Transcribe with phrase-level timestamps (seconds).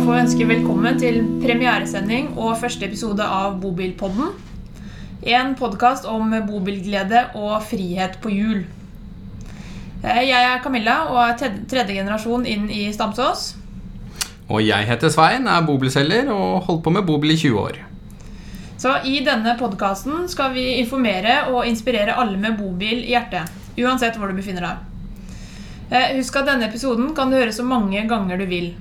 [0.00, 4.30] få ønske velkommen til premieresending og første episode av Bobilpodden.
[5.28, 8.62] En podkast om bobilglede og frihet på hjul.
[10.00, 11.36] Eh, Jeg er Camilla og er
[11.68, 13.56] tredje generasjon inn i Stamsås.
[14.48, 17.80] Og jeg heter Svein, er bobilselger og holdt på med bobil i 20 år.
[18.80, 23.52] Så I denne podkasten skal vi informere og inspirere alle med bobil i hjertet.
[23.76, 24.76] Uansett hvor du befinner deg.
[25.90, 28.72] Eh, Husk at denne episoden kan du høre så mange ganger du vil.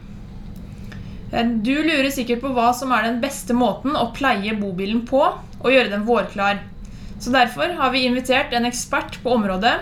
[1.31, 5.21] Eh, Du lurer sikkert på hva som er den beste måten å pleie bobilen på
[5.21, 6.63] og gjøre den vårklar.
[7.19, 9.75] Så Derfor har vi invitert en ekspert på området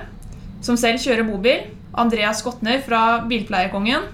[0.61, 4.07] som selv kjører bobil, Andreas Skotner fra Bilpleiekongen.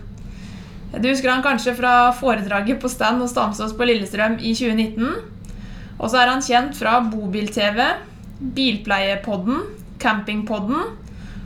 [0.93, 5.15] Du husker han kanskje fra foredraget på stand hos Stamsås på Lillestrøm i 2019.
[5.97, 7.79] Og så er han kjent fra Bobil-TV,
[8.53, 9.63] Bilpleiepodden,
[10.03, 10.83] Campingpodden,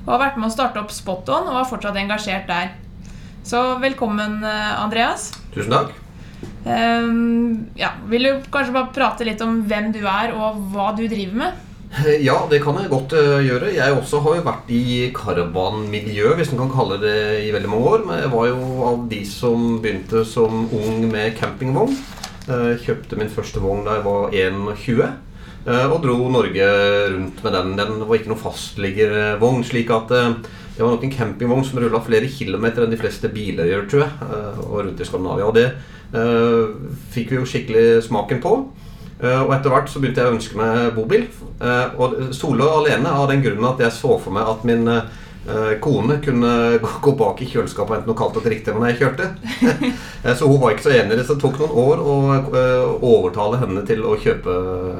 [0.04, 2.74] og har vært med å starte opp Spot-on og er fortsatt engasjert der.
[3.48, 5.32] Så velkommen, eh, Andreas.
[5.58, 5.96] Tusen takk.
[6.68, 11.06] Um, ja, vil du kanskje bare prate litt om hvem du er, og hva du
[11.10, 11.64] driver med?
[12.20, 13.70] Ja, det kan jeg godt eh, gjøre.
[13.74, 14.82] Jeg også har jo vært i
[15.16, 17.14] caravanmiljø, hvis man kan kalle det
[17.46, 18.04] i veldig mange år.
[18.06, 21.96] Men jeg var jo av de som begynte som ung med campingvogn.
[22.52, 25.02] Eh, Kjøpte min første vogn da jeg var 21.
[25.66, 26.68] eh, Og dro Norge
[27.16, 27.74] rundt med den.
[27.80, 29.64] Den var ikke noen fastliggervogn.
[29.72, 30.34] Slik at eh,
[30.78, 34.04] det var nok en campingvogn som rulla flere kilometer enn de fleste biler gjør, tror
[34.06, 34.12] jeg.
[34.30, 35.48] eh, Og rundt i Skandinavia.
[35.50, 35.68] Og det
[36.14, 36.76] uh,
[37.14, 38.52] fikk vi jo skikkelig smaken på.
[39.18, 41.26] Uh, Og etter hvert så begynte jeg å ønske meg bobil.
[41.58, 44.86] Uh, Og solo alene av den grunnen at jeg så for meg at min
[45.80, 46.50] kone kunne
[47.06, 49.28] gå- bak i kjøleskapet enten noe kaldt og drikke når jeg kjørte.
[50.38, 52.16] Så hun var ikke så enig i det, så det tok noen år å
[53.00, 54.56] overtale henne til å kjøpe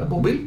[0.08, 0.38] bobil.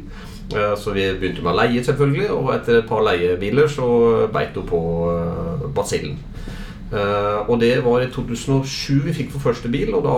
[0.55, 3.87] Eh, Så vi begynte med å leie, selvfølgelig, og etter et par leiebiler så
[4.33, 4.81] beit hun på
[5.13, 6.17] eh, basillen.
[6.91, 10.15] Eh, og det var i 2007 vi fikk for første bil, og da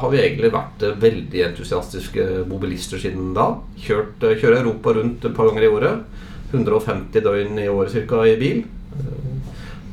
[0.00, 3.50] har vi egentlig vært veldig entusiastiske mobilister siden da.
[3.84, 6.22] Kjørt, kjører Europa rundt et par ganger i året.
[6.54, 8.64] 150 døgn i året cirka i bil.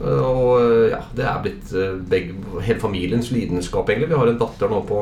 [0.02, 1.72] Og ja, det er blitt
[2.10, 2.36] begge,
[2.66, 4.10] hele familiens lidenskap, egentlig.
[4.10, 5.02] Vi har en datter nå på,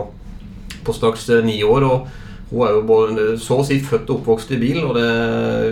[0.88, 1.86] på straks ni år.
[1.88, 5.06] og hun er jo både, så å si født og oppvokst i bil, og det,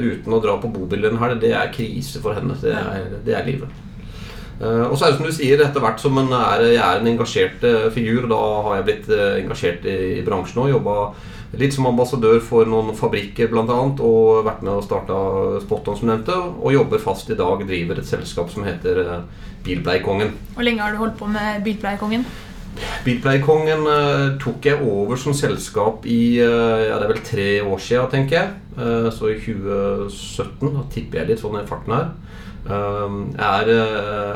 [0.03, 2.57] uten å dra på bobil en helg, det er krise for henne.
[2.61, 3.83] Det er, det er livet.
[4.57, 7.01] Uh, og så er det som du sier, etter hvert som en er, jeg er
[7.01, 10.95] en engasjert uh, figur, da har jeg blitt uh, engasjert i, i bransjen og jobba
[11.57, 13.77] litt som ambassadør for noen fabrikker bl.a.
[14.03, 15.19] Og vært med og starta
[15.63, 16.35] Spot-on, som nevnte.
[16.59, 18.99] Og jobber fast i dag, driver et selskap som heter
[19.63, 20.33] Bilpleiekongen.
[20.57, 22.27] Hvor lenge har du holdt på med Bilpleiekongen?
[23.07, 27.81] Bilpleiekongen eh, tok jeg over som selskap i eh, ja, det er vel tre år
[27.83, 28.55] siden, tenker jeg.
[28.77, 30.73] Eh, så i 2017.
[30.73, 32.09] Da tipper jeg litt sånn i farten her.
[32.67, 33.69] Jeg er,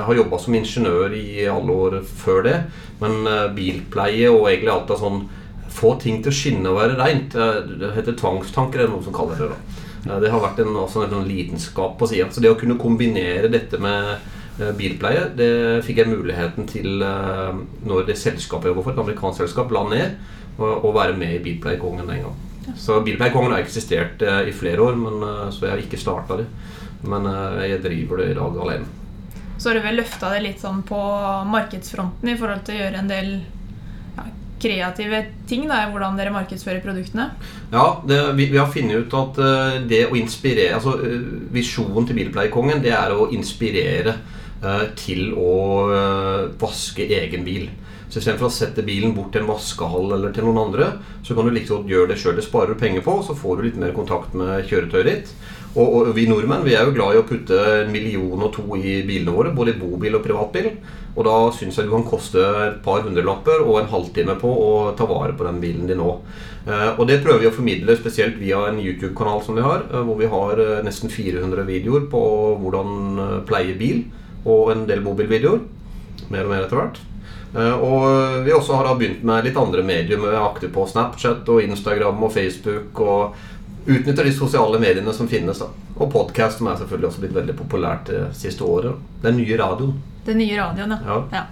[0.05, 2.53] har jobba som ingeniør i alle år før det.
[3.01, 3.25] Men
[3.57, 5.25] bilpleie og egentlig alt av sånn
[5.71, 7.35] få ting til å skinne og være reint.
[7.35, 9.49] Det heter tvangstanker, er det noen som kaller det.
[9.51, 10.15] da.
[10.23, 12.29] Det har vært en, også en sånn lidenskap på sida.
[12.31, 14.23] Så det å kunne kombinere dette med
[14.77, 15.51] bilpleie, det
[15.87, 19.83] fikk jeg muligheten til eh, når det selskapet jeg jobber for, et amerikansk selskap, la
[19.89, 20.15] ned,
[20.61, 22.39] og være med i Bilpleiekongen den gang.
[22.77, 26.37] Så Bilpleiekongen har eksistert eh, i flere år, men, eh, så jeg har ikke starta
[26.41, 26.47] det.
[27.01, 28.89] Men eh, jeg driver det i dag alene.
[29.57, 30.99] Så har du vel løfta det litt sånn på
[31.49, 33.31] markedsfronten i forhold til å gjøre en del
[34.17, 34.25] ja,
[34.61, 37.27] kreative ting da, i hvordan dere markedsfører produktene?
[37.73, 42.09] Ja, det, vi, vi har funnet ut at eh, det å inspirere Altså eh, visjonen
[42.09, 44.40] til Bilpleiekongen, det er å inspirere eh,
[44.99, 45.53] til å
[45.95, 47.69] eh, vaske egen bil.
[48.11, 50.89] Så Istedenfor å sette bilen bort til en vaskehall eller til noen andre,
[51.23, 52.35] så kan du like godt gjøre det sjøl.
[52.35, 55.31] Det sparer du penger på, så får du litt mer kontakt med kjøretøyet ditt.
[55.71, 58.65] Og, og vi nordmenn vi er jo glad i å putte en million og to
[58.75, 60.73] i bilene våre, både i bobil og privatbil.
[61.15, 64.71] Og da syns jeg du kan koste et par hundrelapper og en halvtime på å
[64.99, 66.17] ta vare på den bilen din nå.
[66.67, 70.03] Eh, og det prøver vi å formidle spesielt via en YouTube-kanal som vi har, eh,
[70.03, 72.23] hvor vi har eh, nesten 400 videoer på
[72.59, 74.03] hvordan eh, pleie bil,
[74.45, 75.61] og en del bobilvideoer.
[76.31, 76.99] Mer og mer etter hvert.
[77.55, 80.17] Eh, Og vi også har da begynt med litt andre medier.
[80.17, 82.99] Vi er aktive på Snapchat og Instagram og Facebook.
[82.99, 83.35] Og
[83.85, 85.59] utnytter de sosiale mediene som finnes.
[85.59, 85.67] da
[85.97, 88.95] Og podkast, som er selvfølgelig også blitt veldig populært det siste året.
[89.21, 89.95] Den nye radioen.
[90.25, 90.99] Den nye radioen, ja.
[91.05, 91.23] Ja.
[91.31, 91.43] ja.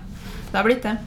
[0.51, 0.97] Det har blitt det.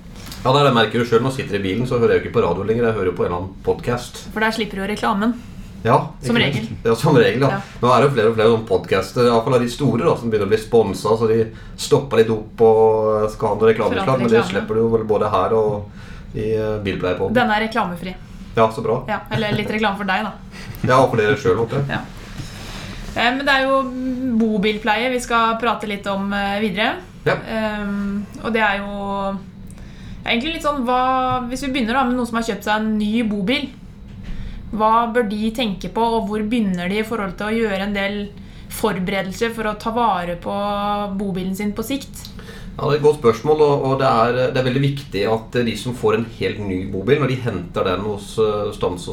[0.42, 2.22] Ja, det er det merker jo selv Når jeg sitter i bilen, så hører jeg
[2.22, 2.88] jo ikke på radio lenger.
[2.88, 4.24] Jeg hører jo på en eller annen podkast.
[4.34, 5.34] For der slipper du reklamen.
[5.82, 6.68] Ja, Som regel.
[6.84, 7.58] Ja, som regel, ja.
[7.82, 10.46] Nå er det jo flere og flere podcaster, iallfall av de store, da, som begynner
[10.46, 11.40] å bli sponsa, så de
[11.74, 15.56] stopper litt opp og skal ha noen reklameslag, Men det slipper du jo både her
[15.58, 17.28] og i uh, på.
[17.34, 18.14] Den er reklamefri.
[18.54, 19.02] Ja, så bra.
[19.08, 20.32] Ja, eller litt reklame for deg, da.
[20.88, 21.98] Ja, og for dere sjøl, håper jeg.
[21.98, 22.02] Ja.
[23.14, 23.82] Eh, Men det er jo
[24.40, 26.94] bobilpleie vi skal prate litt om eh, videre.
[27.26, 27.36] Ja.
[27.82, 28.94] Um, og det er jo
[30.26, 32.88] Egentlig litt sånn, hva, Hvis vi begynner da med noen som har kjøpt seg en
[32.98, 33.68] ny bobil,
[34.72, 37.96] hva bør de tenke på, og hvor begynner de i forhold til å gjøre en
[37.96, 38.20] del
[38.72, 40.52] forberedelser for å ta vare på
[41.20, 42.28] bobilen sin på sikt?
[42.72, 45.74] Ja, Det er et godt spørsmål, og det er, det er veldig viktig at de
[45.76, 49.04] som får en helt ny bobil, når de henter den hos eh, stans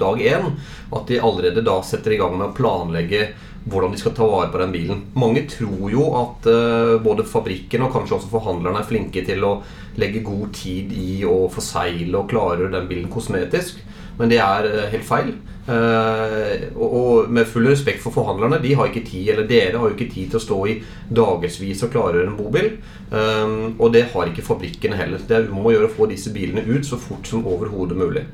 [0.00, 0.48] dag én,
[0.96, 3.26] at de allerede da setter i gang med å planlegge
[3.68, 5.04] hvordan de skal ta vare på den bilen.
[5.14, 9.58] Mange tror jo at eh, både fabrikken og kanskje også forhandlerne er flinke til å
[10.00, 13.84] legge god tid i å forsegle og klargjøre den bilen kosmetisk,
[14.22, 15.34] men det er eh, helt feil.
[15.62, 19.94] Uh, og, med full respekt for forhandlerne, de har ikke tid, eller dere har jo
[19.94, 20.74] ikke tid til å stå i
[21.14, 22.68] dagevis og klargjøre en bobil.
[23.10, 25.22] Um, og det har ikke fabrikkene heller.
[25.26, 28.24] Det er om å gjøre å få disse bilene ut så fort som overhodet mulig.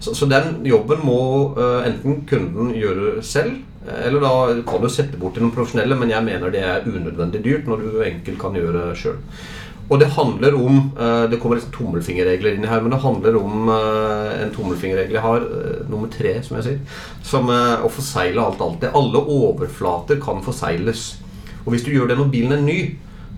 [0.00, 1.20] Så, så den jobben må
[1.56, 6.12] uh, enten kunden gjøre selv, eller da kan du sette bort til noen profesjonelle, men
[6.12, 9.20] jeg mener det er unødvendig dyrt når du enkelt kan gjøre det sjøl.
[9.88, 13.36] Og det handler om eh, Det kommer liksom tommelfingerregler inn i her, men det handler
[13.40, 18.42] om eh, en tommelfingerregel jeg har, eh, nummer tre, som jeg sier, som å forsegle
[18.42, 18.94] alt alltid.
[18.96, 21.04] Alle overflater kan forsegles.
[21.64, 22.78] Og hvis du gjør det når bilen er ny,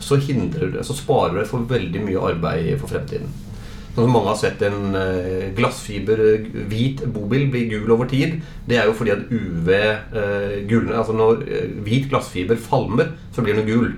[0.03, 3.31] så hindrer du så sparer du deg for veldig mye arbeid for fremtiden.
[3.95, 4.93] Sånn som mange har sett en
[5.57, 6.21] glassfiber
[6.69, 8.43] hvit bobil bli gul over tid.
[8.69, 9.71] Det er jo fordi at UV
[10.69, 11.47] gulner, altså Når
[11.87, 13.95] hvit glassfiber falmer, så blir den gul.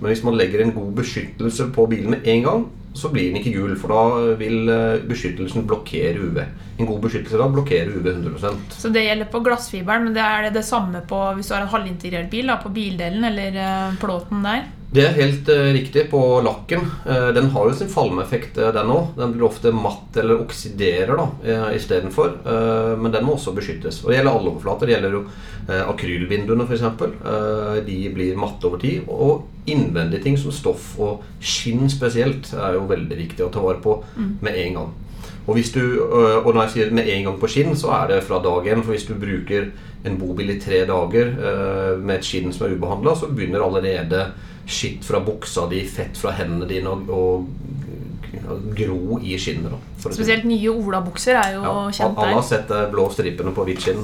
[0.00, 2.66] Men hvis man legger en god beskyttelse på bilen med en gang,
[2.96, 6.40] så blir den ikke gul, for da vil eh, beskyttelsen blokkere UV.
[6.80, 10.46] En god beskyttelse da blokkerer UV 100% Så det gjelder på glassfiberen, men det er
[10.46, 12.48] det, det samme på hvis du har en halvintegrert bil?
[12.48, 14.64] Da, på bildelen eller uh, plåten der?
[14.92, 16.84] Det er helt uh, riktig på lakken.
[17.04, 19.10] Uh, den har jo sin falmeeffekt, uh, den òg.
[19.18, 22.38] Den blir ofte matt eller oksiderer da, uh, istedenfor.
[22.46, 24.02] Uh, men den må også beskyttes.
[24.04, 24.86] Og det gjelder alle overflater.
[24.86, 25.26] Det gjelder jo
[25.66, 26.84] akrylvinduene, f.eks.
[27.02, 29.08] Uh, de blir matte over tid.
[29.10, 33.82] Og innvendige ting som stoff og skinn spesielt er jo veldig viktig å ta vare
[33.82, 34.30] på mm.
[34.46, 34.94] med en gang.
[35.46, 38.40] Og, du, og, når jeg sier med en gang på skinn, så er det fra
[38.42, 38.82] dag én.
[38.82, 39.70] For hvis du bruker
[40.06, 41.32] en bobil i tre dager
[42.00, 44.24] med et skinn som er ubehandla, så begynner allerede
[44.66, 47.46] skitt fra buksa di, fett fra hendene dine og, og
[48.76, 49.70] gro i skinnet.
[49.72, 52.26] Da, Spesielt nye olabukser er jo ja, kjent der.
[52.26, 54.02] Alle har sett de blå stripene på hvitt skinn.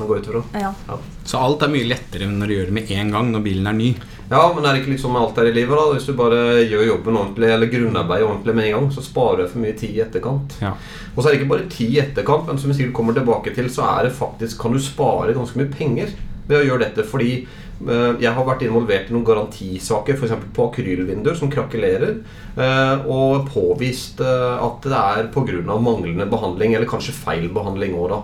[0.54, 0.72] Ja.
[0.88, 0.98] Ja.
[1.26, 3.78] Så alt er mye lettere når du gjør det med en gang når bilen er
[3.78, 3.92] ny?
[4.32, 5.76] Ja, men er det ikke liksom alt her i livet?
[5.76, 5.92] da?
[5.92, 9.52] Hvis du bare gjør jobben ordentlig, eller grunnarbeidet ordentlig med en gang, så sparer du
[9.52, 10.56] for mye tid i etterkant.
[10.64, 10.74] Ja.
[11.12, 13.52] Og så er det ikke bare tid i etterkant, men som vi sikkert kommer tilbake
[13.54, 16.14] til, så er det faktisk, kan du spare ganske mye penger
[16.48, 17.04] ved å gjøre dette.
[17.06, 17.34] Fordi
[17.82, 20.34] Eh, jeg har vært involvert i noen garantisaker f.eks.
[20.54, 22.20] på akrylvinduer som krakelerer,
[22.54, 25.78] eh, og påvist eh, at det er pga.
[25.78, 28.22] manglende behandling, eller kanskje feil behandling òg, da.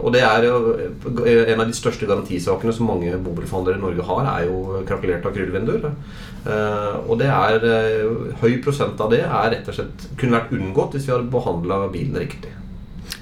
[0.00, 0.46] Og det er
[1.54, 5.90] En av de største garantisakene som mange bobilforhandlere i Norge har, er jo krakelerte akrylvinduer.
[7.06, 7.66] Og det er
[8.40, 11.84] høy prosent av det er rett og slett kunne vært unngått hvis vi hadde behandla
[11.92, 12.54] bilen riktig.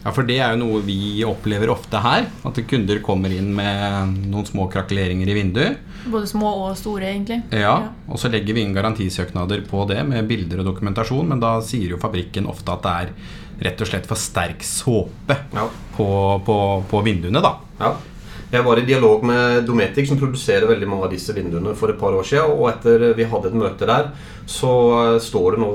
[0.04, 2.28] Ja, for det er jo noe vi opplever ofte her.
[2.46, 5.82] At kunder kommer inn med noen små krakeleringer i vinduet.
[6.08, 7.40] Både små og store, egentlig.
[7.52, 11.58] Ja, og så legger vi inn garantisøknader på det med bilder og dokumentasjon, men da
[11.66, 13.12] sier jo fabrikken ofte at det er
[13.58, 15.66] rett og slett for sterk såpe ja.
[15.96, 16.08] på,
[16.46, 16.60] på,
[16.90, 17.56] på, vinduene, da.
[17.81, 17.96] Ja.
[18.49, 21.99] Jeg var i dialog med Dometic, som produserer veldig mange av disse vinduene for et
[22.00, 22.55] par år siden.
[22.55, 24.09] Og etter vi hadde et møte der,
[24.49, 24.71] så
[25.02, 25.73] eh, står det nå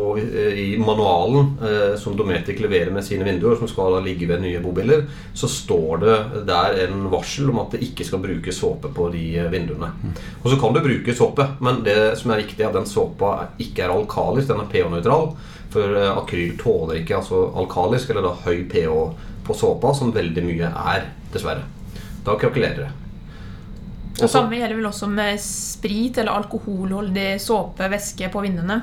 [0.57, 5.05] i manualen eh, som Dometic leverer med sine vinduer, som skal ligge ved nye bobiler,
[5.37, 6.17] så står det
[6.49, 9.93] der en varsel om at det ikke skal brukes såpe på de eh, vinduene.
[10.41, 13.35] Og så kan du bruke såpe, men det som er viktig, er at den såpa
[13.61, 15.35] ikke er alkalisk, den er pH-nøytral.
[15.73, 18.97] For akryl tåler ikke altså alkalisk, eller da høy pH
[19.43, 21.65] på såpa, som veldig mye er, dessverre.
[22.23, 22.91] Da krakelerer det.
[24.13, 28.77] Det samme gjelder vel også med sprit eller alkoholholdig såpe, væske på vinduene.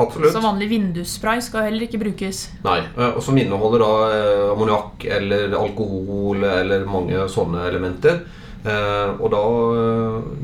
[0.00, 0.32] Absolutt.
[0.32, 2.46] Så vanlig vindusspray skal heller ikke brukes.
[2.64, 8.22] Nei, eh, og som inneholder da eh, ammoniakk eller alkohol eller mange sånne elementer.
[8.60, 9.42] Eh, og da,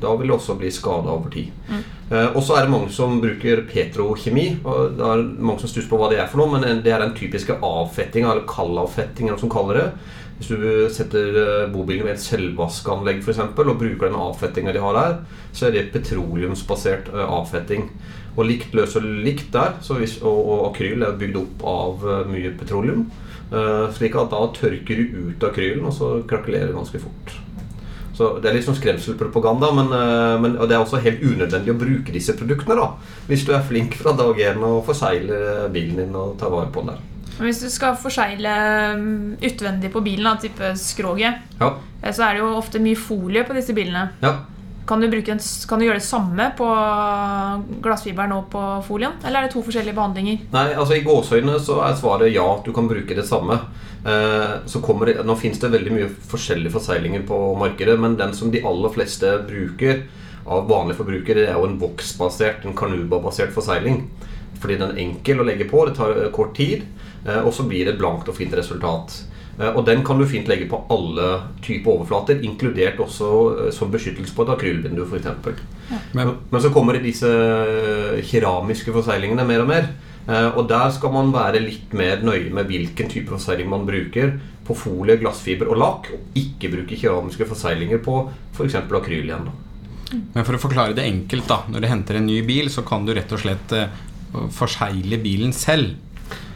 [0.00, 1.52] da vil det også bli skada over tid.
[1.68, 1.84] Mm.
[2.06, 4.60] Og så er det mange som bruker petrokjemi.
[4.62, 7.02] og Det er mange som stusser på hva det er for noe, men det er
[7.02, 9.88] den typiske avfettinga, eller kallavfettinga, som kaller det.
[10.36, 14.82] Hvis du setter eh, bobilen ved et selvvaskanlegg for eksempel, og bruker den avfettinga de
[14.84, 15.14] har der,
[15.56, 17.88] så er det petroleumsbasert eh, avfetting.
[18.36, 22.52] Og likt løser likt der, hvis, og, og, akryl er bygd opp av eh, mye
[22.58, 23.08] petroleum.
[23.94, 27.36] slik at da tørker du ut akrylen, og så krakelerer det ganske fort.
[28.16, 29.90] Så Det er litt sånn skremselpropaganda, men,
[30.40, 32.78] men det er også helt unødvendig å bruke disse produktene.
[32.78, 36.72] da Hvis du er flink fra dag én og forsegler bilen din og tar vare
[36.72, 37.04] på den der.
[37.36, 38.52] Men hvis du skal forsegle
[38.96, 39.08] um,
[39.44, 41.72] utvendig på bilen, da, type skroget, ja.
[42.00, 44.08] Eh, så er det jo ofte mye folie på disse bilene.
[44.22, 44.38] Ja.
[44.86, 46.66] Kan du, en, kan du gjøre det samme på
[47.82, 49.16] glassfiberen og på folien?
[49.24, 50.44] Eller er det to forskjellige behandlinger?
[50.52, 53.58] Nei, altså I gåseøynene så er svaret ja, du kan bruke det samme.
[54.06, 58.34] Eh, så kommer det, Nå finnes det veldig mye forskjellige forseglinger på markedet, men den
[58.38, 60.04] som de aller fleste bruker
[60.46, 64.04] av vanlige forbrukere, er jo en voksbasert, en kanuba-basert forsegling.
[64.62, 66.86] Fordi den er enkel å legge på, det tar eh, kort tid,
[67.26, 69.18] eh, og så blir det et blankt og fint resultat.
[69.58, 71.28] Eh, Og den kan du fint legge på alle
[71.64, 73.30] typer overflater, inkludert også
[73.66, 75.62] eh, som beskyttelse på et akrylvindu f.eks.
[76.14, 79.88] Men Men så kommer det disse eh, keramiske forseglingene mer og mer.
[80.28, 84.36] Eh, Og der skal man være litt mer nøye med hvilken type forsegling man bruker
[84.66, 88.74] på folie, glassfiber og lakk, og ikke bruke keramiske forseglinger på f.eks.
[88.74, 89.46] akryl igjen.
[90.34, 91.60] Men for å forklare det enkelt, da.
[91.70, 93.72] Når du henter en ny bil, så kan du rett og slett
[94.54, 95.94] forsegle bilen selv.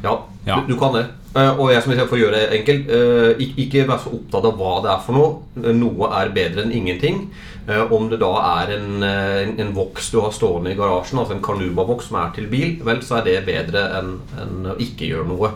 [0.03, 0.61] Ja, Ja.
[0.67, 1.07] Du, du kan det.
[1.37, 4.45] Eh, Og jeg som for å gjøre det enkelt, eh, ik- ikke vær så opptatt
[4.49, 5.73] av hva det er for noe.
[5.75, 7.29] Noe er bedre enn ingenting.
[7.69, 11.19] Eh, Om det da er en, eh, en, en voks du har stående i garasjen,
[11.21, 14.77] altså en Carnuba-voks som er til bil, vel, så er det bedre enn enn å
[14.81, 15.53] ikke gjøre noe.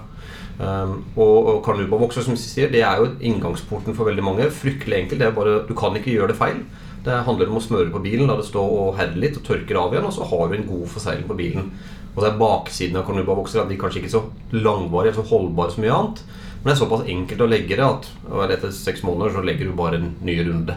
[0.60, 4.44] Um, og, og Carnuba-vokser som sier, det er jo inngangsporten for veldig mange.
[4.54, 5.18] Fryktelig enkelt.
[5.18, 6.60] det er bare, Du kan ikke gjøre det feil.
[7.04, 9.66] Det handler om å smøre på bilen, la det stå og herde litt, og tørke
[9.74, 11.72] det av igjen, og så har du en god forsegling på bilen.
[12.14, 15.30] Og det er baksiden av Carnuba-vokser at de kanskje ikke er så langvarige eller så
[15.34, 16.24] holdbare som mye annet.
[16.62, 18.10] Men det er såpass enkelt å legge det at
[18.54, 20.76] etter seks måneder så legger du bare en ny runde.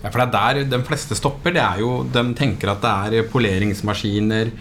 [0.00, 1.52] Ja, for det er der de fleste stopper.
[1.56, 4.52] Det er jo, De tenker at det er poleringsmaskiner,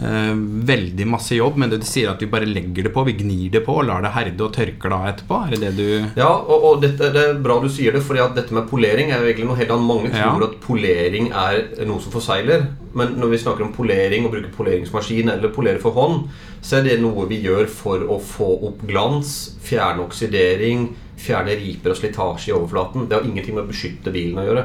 [0.00, 3.50] veldig masse jobb, men det du sier at vi bare legger det på, vi gnir
[3.54, 5.38] det på og lar det herde og tørker da etterpå?
[5.46, 8.18] Er det det du Ja, og, og dette, det er bra du sier det, for
[8.36, 9.86] dette med polering er jo egentlig noe helt annet.
[9.86, 10.32] Mange Ja.
[10.32, 14.52] tror at polering er noe som forsegler, men når vi snakker om polering og bruker
[14.56, 16.28] poleringsmaskin eller polere for hånd,
[16.62, 21.90] så er det noe vi gjør for å få opp glans, fjerne oksidering, fjerne riper
[21.92, 23.08] og slitasje i overflaten.
[23.08, 24.64] Det har ingenting med å beskytte bilen å gjøre.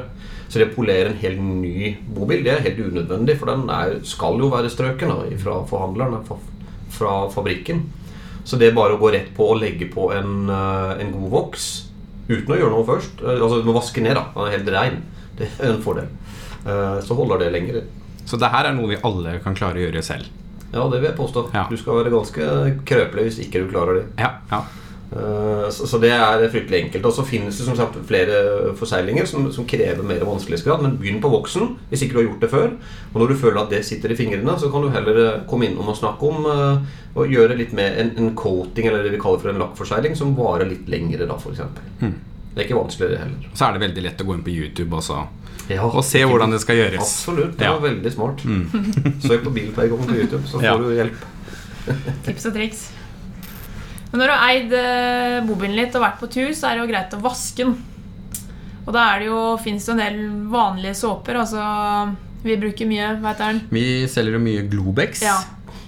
[0.52, 3.94] Så det å polere en helt ny bobil det er helt unødvendig, for den er,
[4.04, 6.36] skal jo være strøken da, fra forhandleren, fra,
[6.92, 7.86] fra fabrikken.
[8.44, 11.30] Så det er bare å gå rett på og legge på en, eh, en god
[11.32, 11.70] voks
[12.28, 13.22] uten å gjøre noe først.
[13.24, 14.26] Eh, Altså du må vaske ned, da.
[14.36, 15.00] Den er helt rein.
[15.38, 16.10] Det er en fordel.
[16.66, 17.80] Eh, Så holder det lenger.
[18.28, 20.28] Så det her er noe vi alle kan klare å gjøre selv.
[20.72, 21.46] Ja, det vil jeg påstå.
[21.54, 21.64] Ja.
[21.70, 22.44] Du skal være ganske
[22.88, 24.04] krøpelig hvis ikke du klarer det.
[24.20, 24.60] Ja, ja.
[25.12, 27.04] Eh, Så, det er fryktelig enkelt.
[27.08, 30.82] Og så finnes det som sagt flere forseglinger som, som krever mer vanskelighetsgrad.
[30.82, 32.70] Men begynn på voksen hvis ikke du har gjort det før.
[33.12, 35.68] Og når du føler at det sitter i fingrene, så kan du heller eh, komme
[35.68, 39.20] innom og snakke om eh, og gjøre litt med en, en coating, eller det vi
[39.20, 41.60] kaller for en lakkforsegling, som varer litt lengre, da, f.eks.
[42.00, 42.14] Hmm.
[42.54, 43.50] Det er ikke vanskelig, heller.
[43.56, 45.18] Så er det veldig lett å gå inn på YouTube også,
[45.70, 47.00] Ja, og se hvordan det skal gjøres.
[47.04, 47.52] Absolutt.
[47.60, 47.74] Det Ja.
[47.76, 48.40] var veldig smart.
[49.28, 50.74] Søk på Bilplaygon på YouTube, så får Ja.
[50.80, 51.20] du hjelp.
[52.26, 52.82] Tips og triks.
[54.12, 56.82] Men når du har eid eh, bobilen litt og vært på tur, så er det
[56.82, 57.78] jo greit å vaske den.
[58.82, 60.18] Og da er det jo, fins det en del
[60.52, 61.38] vanlige såper.
[61.40, 61.62] Altså,
[62.44, 63.62] vi bruker mye, hva heter den?
[63.72, 65.22] Vi selger jo mye Globex.
[65.24, 65.38] Ja.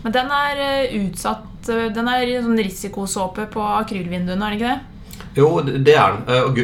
[0.07, 4.73] Men den er eh, utsatt eh, Den er sånn risikosåpe på akrylvinduene, er det ikke
[4.73, 5.23] det?
[5.35, 6.43] Jo, det er den.
[6.47, 6.59] Og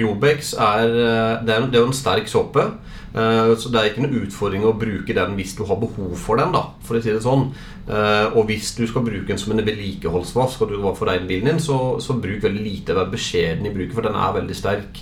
[0.00, 2.66] Globex det er, det er jo en sterk såpe.
[3.14, 6.36] Eh, Så det er ikke noen utfordring å bruke den hvis du har behov for
[6.36, 6.52] den.
[6.52, 7.52] da, for å si det sånn.
[7.88, 11.26] Eh, Og hvis du skal bruke den som en vedlikeholdsvask, og du var for deg
[11.28, 12.94] bilen din, så, så bruk veldig lite.
[12.94, 15.00] Vær beskjeden i bruken, for den er veldig sterk.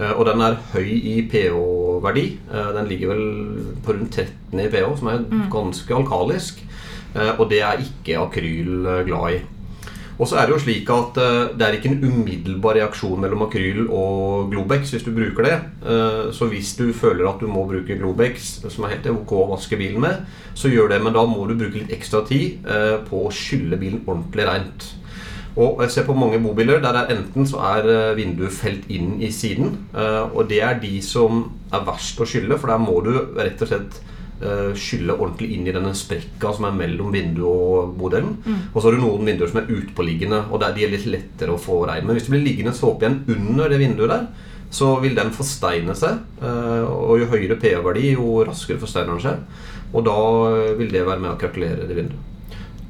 [0.00, 2.26] Eh, Og den er høy i pH-verdi.
[2.50, 3.24] Den ligger vel
[3.84, 6.62] på rundt 13 i pH, som er ganske alkalisk.
[7.38, 9.40] Og det er ikke akryl glad i.
[10.20, 13.46] Og så er det jo slik at eh, det er ikke en umiddelbar reaksjon mellom
[13.46, 15.54] akryl og Globex hvis du bruker det.
[15.80, 19.48] Eh, så hvis du føler at du må bruke Globex, som er helt ok å
[19.54, 20.20] vaske bilen med,
[20.52, 23.80] så gjør det, men da må du bruke litt ekstra tid eh, på å skylle
[23.80, 24.90] bilen ordentlig rent.
[25.56, 29.32] Og jeg ser på mange bobiler der det enten så er vinduet felt inn i
[29.34, 29.72] siden,
[30.30, 31.40] og det er de som
[31.74, 33.98] er verst å skylle, for der må du rett og slett
[34.76, 38.38] skylle ordentlig inn i denne sprekka som er mellom vinduet og modellen.
[38.72, 41.52] Og så har du noen vinduer som er utpåliggende, og der de er litt lettere
[41.52, 42.06] å få regn.
[42.08, 44.24] Men hvis det blir liggende såpe igjen under det vinduet der,
[44.70, 46.20] så vil den forsteine seg.
[46.40, 49.40] eh, Og jo høyere pH-verdi, jo raskere forsteiner den seg.
[49.92, 50.16] Og da
[50.54, 52.26] eh, vil det være med å krakelere det vinduet.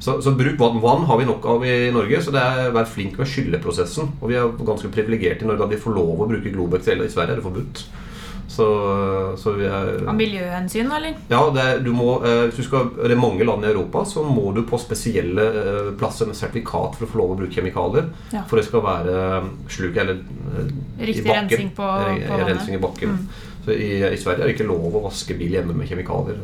[0.01, 0.79] Så, så bruk vann.
[0.81, 4.15] Vann har vi nok av i Norge, så det er vær flink med skylleprosessen.
[4.21, 7.05] Og vi er ganske privilegerte i Norge at vi får lov å bruke Globex, eller
[7.09, 7.83] i Sverige er det forbudt.
[8.51, 8.65] Så,
[9.39, 11.13] så vi er Av miljøhensyn, eller?
[11.31, 14.01] ja, det er, du må, eh, hvis du skal, det er mange land i Europa,
[14.09, 17.55] så må du på spesielle eh, plasser med sertifikat for å få lov å bruke
[17.55, 18.09] kjemikalier.
[18.35, 18.41] Ja.
[18.49, 21.47] For det skal være eh, sluk eller eh, i Riktig bakken.
[21.47, 23.15] rensing på- på rensing i bakken.
[23.15, 23.47] Mm.
[23.63, 26.43] Så i, I Sverige er det ikke lov å vaske bil hjemme med kjemikalier.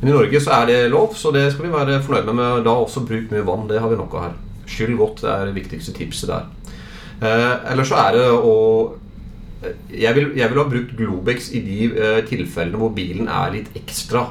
[0.00, 2.38] Men i Norge så er det lov, så det skal vi være fornøyd med.
[2.40, 3.68] Men da også bruk mye vann.
[3.70, 4.34] Det har vi nok av her.
[4.66, 6.50] Skyll godt det er det viktigste tipset der.
[7.22, 8.54] Eh, Eller så er det å
[9.90, 13.70] jeg vil, jeg vil ha brukt Globex i de uh, tilfellene hvor bilen er litt
[13.78, 14.26] ekstra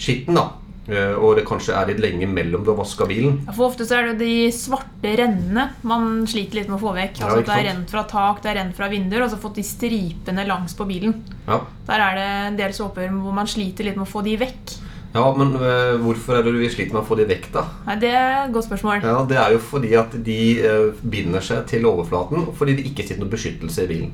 [0.00, 0.36] skitten.
[0.36, 0.46] da
[0.90, 3.40] uh, Og det kanskje er litt lenge mellom du har vaska bilen.
[3.52, 7.20] For ofte så er det de svarte rennene man sliter litt med å få vekk.
[7.20, 9.40] Ja, Altså at Det er rent fra tak, det er rent fra vinduer, og så
[9.42, 11.20] fått de stripene langs på bilen.
[11.46, 11.60] Ja,
[11.90, 14.76] Der er det en del såper hvor man sliter litt med å få de vekk.
[15.16, 17.64] Ja men uh, hvorfor er det du sliter med å få de vekk, da?
[17.88, 19.00] Nei, Det er et godt spørsmål.
[19.04, 23.06] Ja, Det er jo fordi at de uh, binder seg til overflaten, fordi det ikke
[23.06, 24.12] sitter noe beskyttelse i bilen.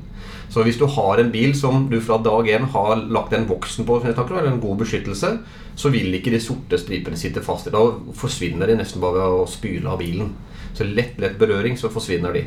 [0.53, 3.87] Så hvis du har en bil som du fra dag én har lagt en voksen
[3.89, 5.31] på, eller en god beskyttelse,
[5.75, 7.73] så vil ikke de sorte stripene sitte fast i.
[7.73, 7.81] Da
[8.19, 10.35] forsvinner de nesten bare ved å spyle av bilen.
[10.75, 12.47] Så lett, lett berøring, så forsvinner de.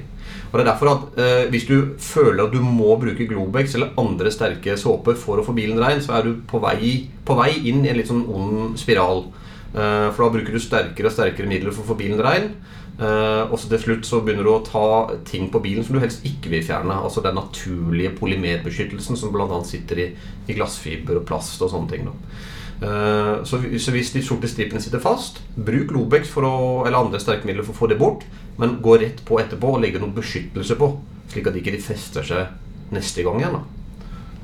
[0.49, 3.93] Og det er derfor at eh, Hvis du føler at du må bruke Globex eller
[4.01, 7.51] andre sterke såper for å få bilen rein, så er du på vei, på vei
[7.69, 9.27] inn i en litt sånn ond spiral.
[9.75, 12.51] Eh, For da bruker du sterkere og sterkere midler for å få bilen rein.
[12.95, 14.85] Eh, og så til slutt så begynner du å ta
[15.27, 16.95] ting på bilen som du helst ikke vil fjerne.
[16.95, 19.59] Altså den naturlige polymerbeskyttelsen som bl.a.
[19.67, 20.11] sitter i,
[20.47, 22.07] i glassfiber og plast og sånne ting.
[22.07, 22.45] Da.
[22.81, 27.63] Eh, så, vi- hvis de sorte stripene sitter fast, bruk Lobex å, eller andre sterkemidler
[27.63, 28.23] for å få det bort.
[28.57, 30.91] Men gå rett på etterpå og legge noe beskyttelse på,
[31.31, 32.47] slik at de ikke fester seg
[32.91, 33.55] neste gang igjen.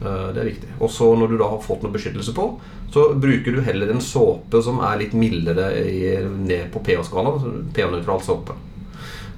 [0.02, 0.70] Eh, Det er viktig.
[0.80, 2.60] Og så når du da har fått noe beskyttelse på,
[2.92, 5.70] så bruker du heller en såpe som er litt mildere
[6.30, 7.70] ned på pH-skalaen.
[7.74, 8.54] pH-nøytral såpe.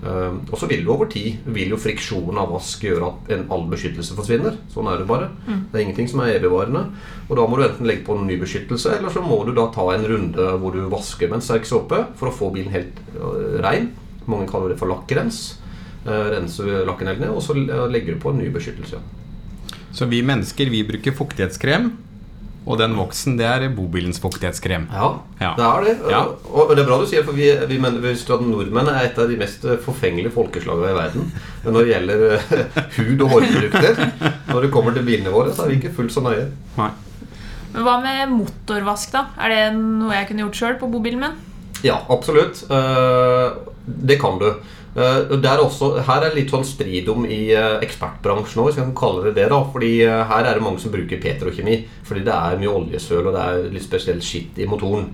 [0.04, 3.46] Eh, og så vil du over tid vil jo friksjonen av vask gjøre at en,
[3.54, 4.58] all beskyttelse forsvinner.
[4.74, 5.30] Sånn er det bare.
[5.48, 6.84] Det er ingenting som er evigvarende.
[7.30, 9.70] Og da må du enten legge på en ny beskyttelse, eller så må du da
[9.74, 13.00] ta en runde hvor du vasker med en sterk såpe for å få bilen helt
[13.16, 13.94] øh, rein.
[14.28, 15.60] Mange kaller det for lakkrens.
[16.04, 16.34] renser
[16.68, 19.00] rense lakken helt ned, og så eh, legger du på en ny beskyttelse.
[19.94, 21.92] Så vi mennesker vi bruker fuktighetskrem,
[22.66, 24.86] og den voksen det er bobilens fuktighetskrem.
[24.94, 25.10] Ja,
[25.42, 25.54] Ja.
[25.58, 25.96] det er det.
[26.12, 26.22] Ja.
[26.54, 29.18] Og det er bra du sier, for vi, vi mener, vi at nordmenn er et
[29.20, 31.32] av de mest forfengelige folkeslagene i verden.
[31.66, 32.68] Når det gjelder eh,
[33.00, 34.04] hud- og hårprodukter,
[34.52, 36.46] når det kommer til bilene våre, så er vi ikke fullt så nøye.
[36.80, 36.92] Nei.
[37.74, 39.26] Men hva med motorvask, da?
[39.42, 41.38] Er det noe jeg kunne gjort sjøl på bobilen min?
[41.84, 42.64] Ja, absolutt.
[42.72, 43.58] Eh,
[44.08, 44.52] det kan du.
[44.94, 48.86] Det er også, her er litt sånn strid om i uh, ekspertbransjen òg, hvis jeg
[48.86, 49.48] kan kalle det det.
[49.50, 51.80] da, fordi uh, Her er det mange som bruker petrokjemi.
[52.06, 55.10] Fordi det er mye oljesøl og det er litt spesielt skitt i motoren.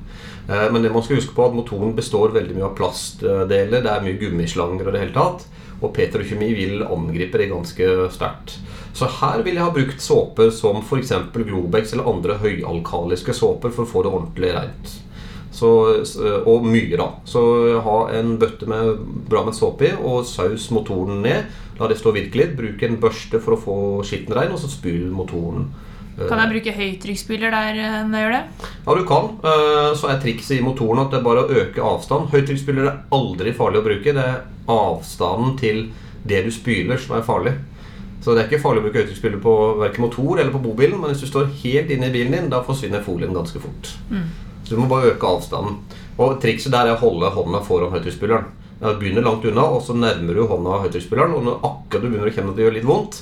[0.49, 3.83] Men det man skal huske på at motoren består veldig mye av plastdeler.
[3.85, 5.43] Det er mye gummislanger og det hele tatt.
[5.79, 8.55] Og petrokjemi vil angripe det ganske sterkt.
[8.97, 11.13] Så her vil jeg ha brukt såper som f.eks.
[11.37, 14.95] Globex eller andre høyalkaliske såper for å få det ordentlig rent.
[15.59, 15.69] Så,
[16.47, 17.09] og mye, da.
[17.27, 17.41] Så
[17.83, 21.49] ha en bøtte med bra med såpe i, og saus motoren ned.
[21.79, 22.55] La det stå virke litt.
[22.55, 25.67] Bruk en børste for å få skitten rein, og så spyl motoren.
[26.19, 28.71] Kan jeg bruke høytrykksspyler der eh, når jeg gjør det?
[28.87, 29.29] Ja, du kan.
[29.39, 32.27] Eh, Så er trikset i motoren at det er bare å øke avstand.
[32.33, 34.15] Høytrykksspyler er aldri farlig å bruke.
[34.17, 35.85] Det er avstanden til
[36.27, 37.55] det du spyler, som er farlig.
[38.19, 41.13] Så det er ikke farlig å bruke høytrykksspyler på verken motor eller på bobilen, men
[41.13, 43.93] hvis du står helt inne i bilen din, da forsvinner folien ganske fort.
[44.69, 45.79] Så du må bare øke avstanden.
[46.21, 48.45] Og trikset der er å holde hånda foran høytrykksspilleren.
[48.79, 51.33] Begynner langt unna, og så nærmer du hånda høytrykksspilleren.
[51.35, 53.21] Og når akkurat du begynner å kjenne at det gjør litt vondt,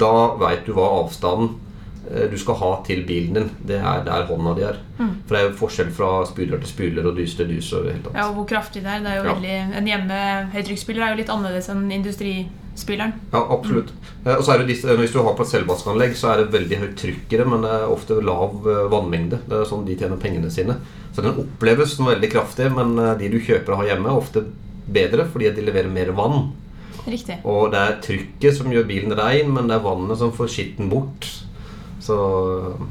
[0.00, 1.52] da veit du hva avstanden
[2.10, 3.50] eh, du skal ha til bilen din.
[3.68, 4.80] Det er der hånda di er.
[4.98, 7.68] For det er jo forskjell fra spyler til spyler og dys til dys.
[7.76, 8.16] Og helt annet.
[8.18, 9.04] Ja, og hvor kraftig det er.
[9.04, 9.34] Det er jo Ja.
[9.34, 10.22] veldig, en hjemme
[10.56, 11.84] høytrykksspyler er jo litt annerledes enn
[12.78, 13.12] industrispyleren.
[13.32, 13.92] Ja, absolutt.
[14.24, 14.36] Mm.
[14.36, 16.78] Og så er det disse, Hvis du har på et selvvaskanlegg, så er det veldig
[16.78, 19.40] høyt trykk i det, men det er ofte lav eh, vannmengde.
[19.46, 20.78] Det er sånn de tjener pengene sine.
[21.14, 24.22] Så den oppleves som veldig kraftig, men eh, de du kjøper og har hjemme, er
[24.22, 24.44] ofte
[24.88, 26.52] bedre fordi de leverer mer vann.
[27.08, 27.38] Riktig.
[27.44, 30.90] Og det er trykket som gjør bilen rein, men det er vannet som får skitten
[30.92, 31.28] bort.
[32.04, 32.18] Så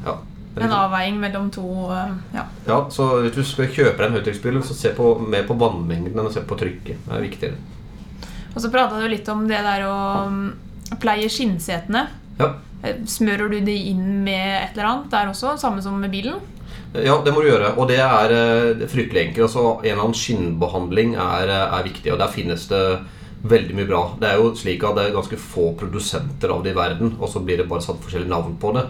[0.05, 0.17] ja.
[0.57, 2.47] En avveiing mellom to eh, Ja.
[2.65, 6.29] ja, så hvis du skal kjøpe en høytrykksspyler, så se på, mer på vannmengden enn
[6.31, 7.03] å se på trykket.
[7.05, 7.76] Det er viktigere.
[8.57, 9.97] Og så prata du litt om det der å
[10.33, 10.45] mm,
[10.97, 12.07] pleie skinnsetene.
[12.39, 12.55] Ja.
[12.81, 15.53] Eh, Smører du de inn med et eller annet der også?
[15.61, 16.39] Samme som med bilen?
[16.95, 17.75] Ja, det må du gjøre.
[17.77, 19.45] Og det er eh, fryktelig enkelt.
[19.45, 22.81] Altså, en eller annen skinnbehandling er, eh, er viktig, og der finnes det
[23.47, 24.01] veldig mye bra.
[24.17, 27.29] Det er jo slik at det er ganske få produsenter av det i verden, og
[27.29, 28.87] så blir det bare satt forskjellige navn på det.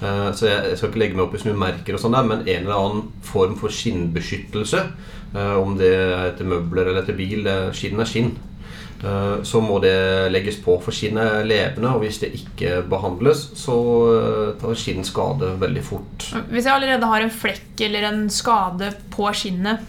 [0.00, 2.46] Så jeg skal ikke legge meg opp i så mye merker, og sånn der, men
[2.46, 4.80] en eller annen form for skinnbeskyttelse,
[5.60, 7.44] om det er etter møbler eller etter bil,
[7.76, 8.32] skinn er skinn.
[9.04, 13.46] Eh, Så må det legges på, for skinnet er levende, og hvis det ikke behandles,
[13.56, 13.76] så
[14.12, 16.28] eh, tar skinn skade veldig fort.
[16.50, 19.80] Hvis jeg allerede har en flekk eller en skade på skinnet,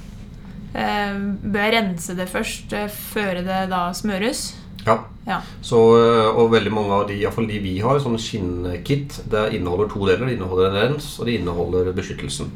[0.74, 2.76] eh, bør jeg rense det først
[3.12, 4.54] før det da smøres?
[4.86, 5.02] Ja.
[5.28, 5.42] Ja.
[5.62, 10.08] Så, og veldig mange av de, iallfall de vi har, sånne skinnkit, det inneholder to
[10.08, 10.26] deler.
[10.26, 12.50] Det inneholder en rens, og det inneholder beskyttelsen.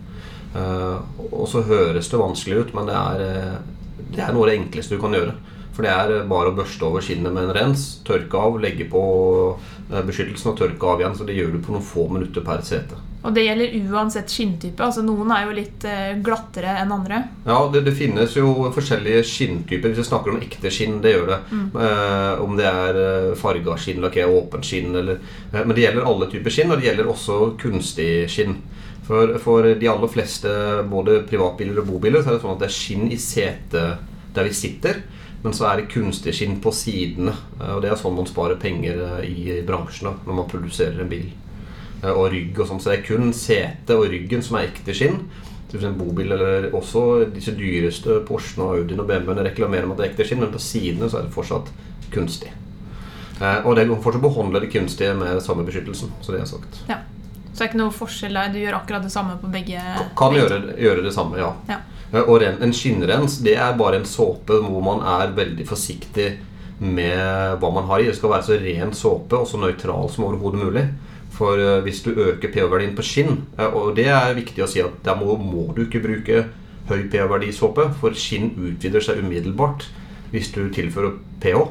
[0.56, 3.60] Og så høres det vanskelig ut, men det er,
[4.16, 5.36] det er noe av det enkleste du kan gjøre.
[5.76, 9.02] For det er bare å børste over skinnet med en rens, tørke av, legge på
[9.92, 11.18] eh, beskyttelsen og tørke av igjen.
[11.20, 13.02] Så det gjør du på noen få minutter per sete.
[13.26, 14.86] Og det gjelder uansett skinntype.
[14.86, 17.22] Altså Noen er jo litt eh, glattere enn andre.
[17.48, 19.92] Ja, det, det finnes jo forskjellige skinntyper.
[19.92, 21.40] Hvis vi snakker om ekte skinn, det gjør det.
[21.58, 26.10] Eh, om det er eh, farga skinn, lakkert, åpent skinn eller eh, Men det gjelder
[26.12, 28.60] alle typer skinn, og det gjelder også kunstig skinn.
[29.06, 30.54] For, for de aller fleste,
[30.90, 34.48] både privatbiler og bobiler, så er det sånn at det er skinn i setet der
[34.48, 35.02] vi sitter.
[35.46, 37.36] Men så er det kunstig skinn på sidene.
[37.62, 41.12] eh, Og det er sånn man sparer penger eh, i bransjen når man produserer en
[41.12, 41.28] bil.
[42.02, 42.82] Eh, Og rygg og sånn.
[42.82, 45.22] Så det er kun setet og ryggen som er ekte skinn.
[45.70, 45.86] F.eks.
[45.98, 47.02] bobil eller også
[47.34, 50.54] disse dyreste Porschene og Audiene og BMW-ene reklamerer med at det er ekte skinn, men
[50.54, 51.72] på sidene så er det fortsatt
[52.14, 52.52] kunstig.
[53.66, 56.14] Og det fortsatt å behandle det kunstige med samme beskyttelsen.
[56.24, 56.80] Så det er sagt.
[56.88, 57.02] Ja.
[57.52, 58.54] Så det er ikke noe forskjell der.
[58.54, 59.82] Du gjør akkurat det samme på begge.
[60.16, 61.52] Kan begge gjøre, gjøre det samme, ja.
[61.68, 61.82] Ja.
[62.16, 66.30] Eh, Og en skinnrens det er bare en såpe hvor man er veldig forsiktig
[66.80, 68.08] med hva man har i.
[68.10, 70.86] Det skal være så ren såpe og så nøytral som overhodet mulig.
[71.36, 74.84] For eh, hvis du øker pH-verdien på skinn, eh, og det er viktig å si
[74.84, 76.46] at der må, må du ikke bruke
[76.90, 79.88] høy pH-verdisåpe, for skinn utvider seg umiddelbart
[80.32, 81.66] hvis du tilfører pH.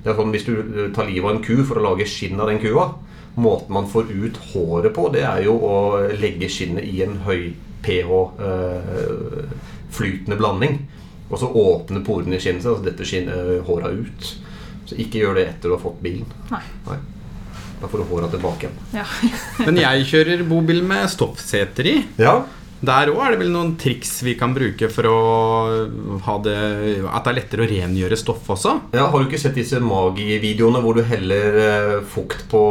[0.00, 2.40] Det er sånn Hvis du eh, tar livet av en ku for å lage skinn
[2.40, 2.94] av den kua,
[3.40, 5.76] måten man får ut håret på, det er jo å
[6.20, 7.52] legge skinnet i en høy
[9.90, 10.78] pH-flytende blanding.
[11.30, 14.30] Og så åpne porene i skinnet, så dette skinnet håra ut.
[14.86, 16.26] Så ikke gjør det etter du har fått bilen.
[16.50, 16.62] Nei.
[17.80, 18.80] Da får du håra tilbake igjen.
[18.92, 19.04] Ja.
[19.64, 21.94] Men jeg kjører bobil med stoppseter i.
[22.20, 22.40] Ja,
[22.80, 25.16] Der òg er det vel noen triks vi kan bruke for å
[26.24, 26.54] ha det
[27.10, 28.72] At det er lettere å rengjøre stoff også?
[28.96, 32.62] Ja, Har du ikke sett disse Magi-videoene hvor du heller eh, fukt på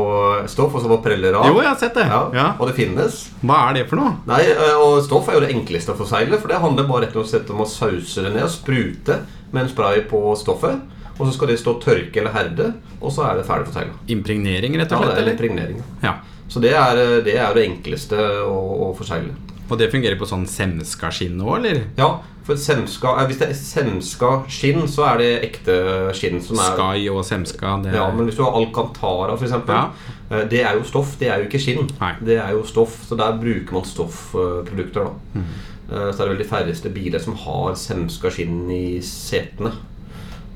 [0.49, 1.45] stoff, og så bare preller av?
[1.51, 2.07] Jo, jeg har sett det.
[2.09, 2.47] Ja, Ja.
[2.57, 3.19] Og det finnes.
[3.43, 4.15] Hva er det for noe?
[4.29, 7.19] Nei, eh, og Stoff er jo det enkleste å forsegle, for det handler bare rett
[7.19, 9.19] og slett om å sause det ned og sprute
[9.53, 10.81] med en spray på stoffet.
[11.19, 12.69] Og så skal det stå tørke eller herde,
[13.01, 13.97] og så er det ferdig forsegla.
[14.15, 15.17] Impregnering, rett Ja, og det slett?
[15.17, 15.35] er eller?
[15.37, 15.83] impregnering.
[16.01, 16.13] Ja.
[16.49, 18.17] Så det er, eh, det er det enkleste
[18.47, 19.35] å, å forsegle.
[19.69, 21.83] Og det fungerer på sånn semskaskinn òg, eller?
[21.97, 22.09] Ja,
[22.49, 25.75] for semska, eh, hvis det er semska skinn, så er det ekte
[26.17, 27.75] skinn som er Sky og semska.
[27.83, 29.53] Det Ja, men hvis du har Alcantara, f.eks.
[29.67, 29.91] Ja.
[30.31, 31.89] eh, Det er jo stoff, det er jo ikke skinn.
[31.99, 32.15] Nei.
[32.25, 35.03] Det er jo stoff, Så der bruker man stoffprodukter.
[35.03, 35.45] da mm.
[35.91, 39.71] Eh, Så er det vel de færreste biler som har semska skinn i setene.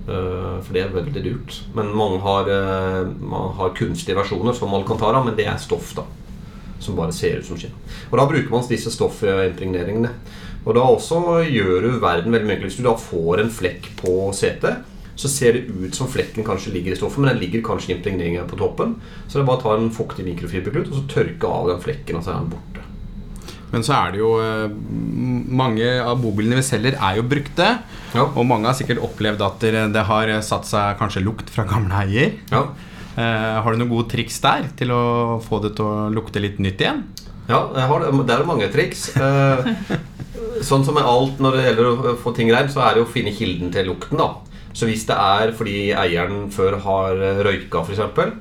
[0.06, 1.62] For det er veldig dyrt.
[1.74, 2.44] Men mange har,
[3.22, 6.04] man har kunstige versjoner, som Alcantara, men det er stoff, da.
[6.84, 7.76] Som bare ser ut som skinn.
[8.12, 10.12] Og da bruker man disse stoffimpregneringene.
[10.64, 12.64] Og da også gjør du verden veldig mye.
[12.64, 14.84] Hvis du da får en flekk på setet,
[15.16, 17.98] så ser det ut som flekken kanskje ligger i stoffet, men den ligger kanskje i
[17.98, 18.96] impregneringen på toppen.
[19.28, 22.18] Så det er bare å ta en fuktig mikrofiberklut og så tørke av den flekken,
[22.18, 22.88] og så er den borte.
[23.74, 24.74] Men så er det jo eh,
[25.64, 27.70] Mange av bobilene vi selger, er jo brukte.
[28.14, 28.26] Ja.
[28.28, 32.36] Og mange har sikkert opplevd at det har satt seg kanskje lukt fra gamle eier.
[32.54, 32.68] Ja.
[33.14, 35.04] Eh, har du noen gode triks der til å
[35.44, 37.04] få det til å lukte litt nytt igjen?
[37.50, 39.10] Ja, har det er mange triks.
[39.18, 39.68] Eh,
[40.64, 43.12] sånn som med alt når det gjelder å få ting reint, så er det å
[43.12, 44.18] finne kilden til lukten.
[44.18, 44.32] da
[44.74, 48.34] Så hvis det er fordi eieren før har røyka, f.eks.,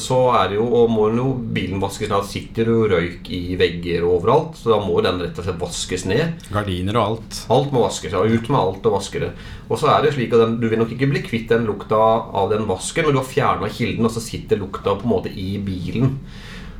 [0.00, 2.24] så er det jo, og må jo bilen vaskes ned.
[2.24, 5.60] Det sitter jo røyk i vegger og overalt, så da må den rett og slett
[5.60, 6.32] vaskes ned.
[6.50, 7.40] Gardiner og alt.
[7.54, 8.12] Alt må vaskes.
[8.16, 9.32] ja, Ut med alt og vaske det.
[9.68, 11.96] Og så er det slik at den, Du vil nok ikke bli kvitt den lukta
[11.98, 15.30] av den vasken, men du har fjerna kilden, og så sitter lukta på en måte
[15.32, 16.18] i bilen.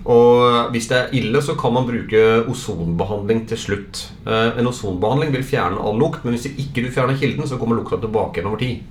[0.03, 4.09] Og hvis det er ille, så kan man bruke ozonbehandling til slutt.
[4.27, 7.79] Eh, En ozonbehandling vil fjerne all lukt, men hvis ikke du fjerner kilden, så kommer
[7.79, 8.83] lukta tilbake igjen over tid.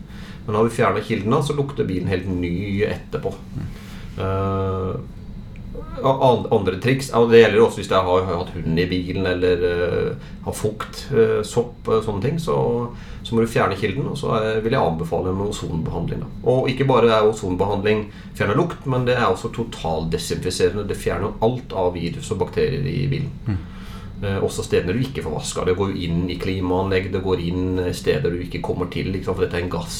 [0.47, 3.33] Men har du fjerna kilden, så lukter bilen helt ny etterpå.
[3.59, 3.80] Eh,
[6.03, 9.63] an- andre triks og Det gjelder også hvis jeg har hatt hund i bilen eller
[9.63, 12.39] uh, har fukt, uh, sopp, uh, sånne ting.
[12.41, 12.55] Så,
[13.23, 16.23] så må du fjerne kilden, og så eh, vil jeg anbefale en ozonbehandling.
[16.23, 16.29] Da.
[16.49, 20.87] Og ikke bare er ozonbehandling fjerner lukt, men det er også totaldesinfiserende.
[20.89, 23.29] Det fjerner alt av virus og bakterier i bilen.
[24.23, 25.67] Eh, også stedene du ikke får vaska.
[25.69, 29.37] Det går jo inn i klimaanlegg, det går inn steder du ikke kommer til, liksom,
[29.37, 29.99] for dette er en gass.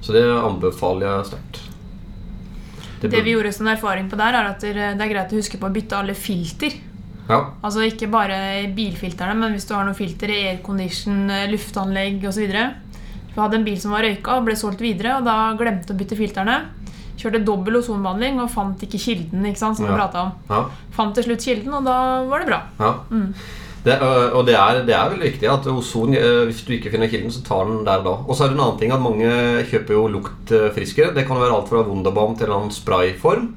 [0.00, 1.60] Så det anbefaler jeg sterkt.
[3.10, 5.66] Det vi gjorde som erfaring på der, er at det er greit å huske på
[5.68, 6.72] å bytte alle filter.
[7.28, 12.22] Ja, Altså ikke bare bilfilterne, men hvis du har noen filter i aircondition, eh, luftanlegg
[12.24, 12.46] osv.
[12.46, 15.96] Vi hadde en bil som var røyka og ble solgt videre, og da glemte å
[15.98, 16.60] bytte filterne.
[17.18, 19.96] Kjørte dobbel ozonbehandling og fant ikke kilden, ikke sant, som vi Ja.
[19.98, 20.32] pratet om.
[20.50, 20.64] ja.
[20.92, 22.62] Fant til slutt kilden, og da var det bra.
[22.78, 22.94] Ja.
[23.86, 26.16] Det, og det er, det er veldig viktig at ozon
[26.48, 28.16] Hvis du ikke finner kilden, så tar den der da.
[28.26, 29.30] Og så er det en annen ting at mange
[29.70, 31.14] kjøper jo luktfriskere.
[31.14, 33.52] Det kan være alt fra Wunderbaum til en sprayform.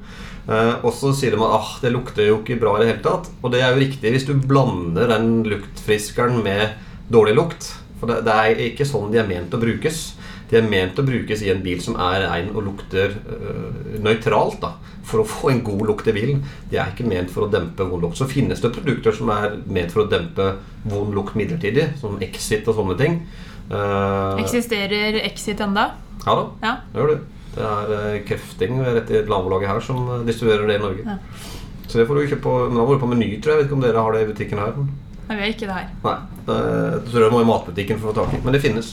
[0.50, 3.04] Eh, og så sier de at ah, det lukter jo ikke bra i det hele
[3.04, 3.30] tatt.
[3.42, 6.78] Og det er jo riktig hvis du blander den luktfriskeren med
[7.12, 7.70] dårlig lukt.
[8.00, 10.02] For det, det er ikke sånn de er ment å brukes.
[10.50, 14.58] De er ment å brukes i en bil som er rein og lukter øh, nøytralt.
[14.64, 14.72] da
[15.06, 16.40] For å få en god lukt i bilen.
[16.70, 18.18] De er ikke ment for å dempe vond lukt.
[18.18, 20.48] Så finnes det produkter som er ment for å dempe
[20.90, 23.20] vond lukt midlertidig, som Exit og sånne ting.
[23.70, 25.92] Uh, Eksisterer Exit enda?
[26.24, 26.72] ja da, Ja.
[26.90, 27.20] det gjør det.
[27.54, 31.04] Det er uh, Krefting rett i nabolaget her som eh, distribuerer det i Norge.
[31.06, 31.16] Ja.
[31.86, 33.60] Så det får du kjøpe på Men da må du på Meny, tror jeg.
[33.60, 34.74] Jeg vet ikke om dere har det i butikken her.
[35.30, 35.88] Nei, vi har ikke det her.
[36.04, 36.16] Nei.
[36.46, 36.58] Det,
[37.06, 38.42] det tror jeg må i matbutikken for å få tak i.
[38.44, 38.92] Men det finnes.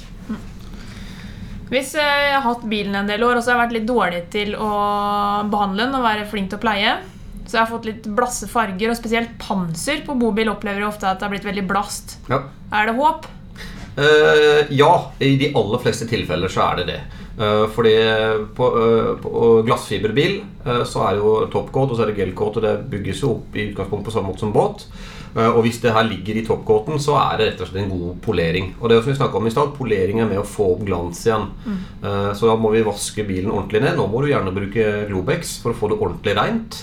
[1.67, 3.87] Hvis eh, jeg har hatt bilen en del år og så har jeg vært litt
[3.89, 4.71] dårlig til å
[5.51, 6.93] behandle den og være flink til å pleie,
[7.47, 11.07] så jeg har fått litt blasse farger, og spesielt panser på bobil opplever jeg ofte
[11.07, 12.17] at det har blitt veldig blast.
[12.31, 12.41] Ja.
[12.75, 13.27] Er det håp?
[13.97, 14.91] Uh, ja,
[15.23, 16.97] i de aller fleste tilfeller så er det det.
[17.37, 17.93] Eh, fordi
[18.55, 22.57] på, eh, på glassfiberbil eh, så er det jo topcoat og så er det gelcoat,
[22.57, 24.87] og det bygges jo opp i utgangspunktet på samme måte som båt.
[25.37, 28.15] Og hvis det her ligger i topcoaten, så er det rett og slett en god
[28.25, 28.71] polering.
[28.79, 31.19] Og det som vi snakket om i stad, polering er med å få opp glans
[31.27, 31.43] igjen.
[31.67, 31.83] Mm.
[32.39, 33.99] så da må vi vaske bilen ordentlig ned.
[33.99, 36.79] Nå må du gjerne bruke Globex for å få det ordentlig reint.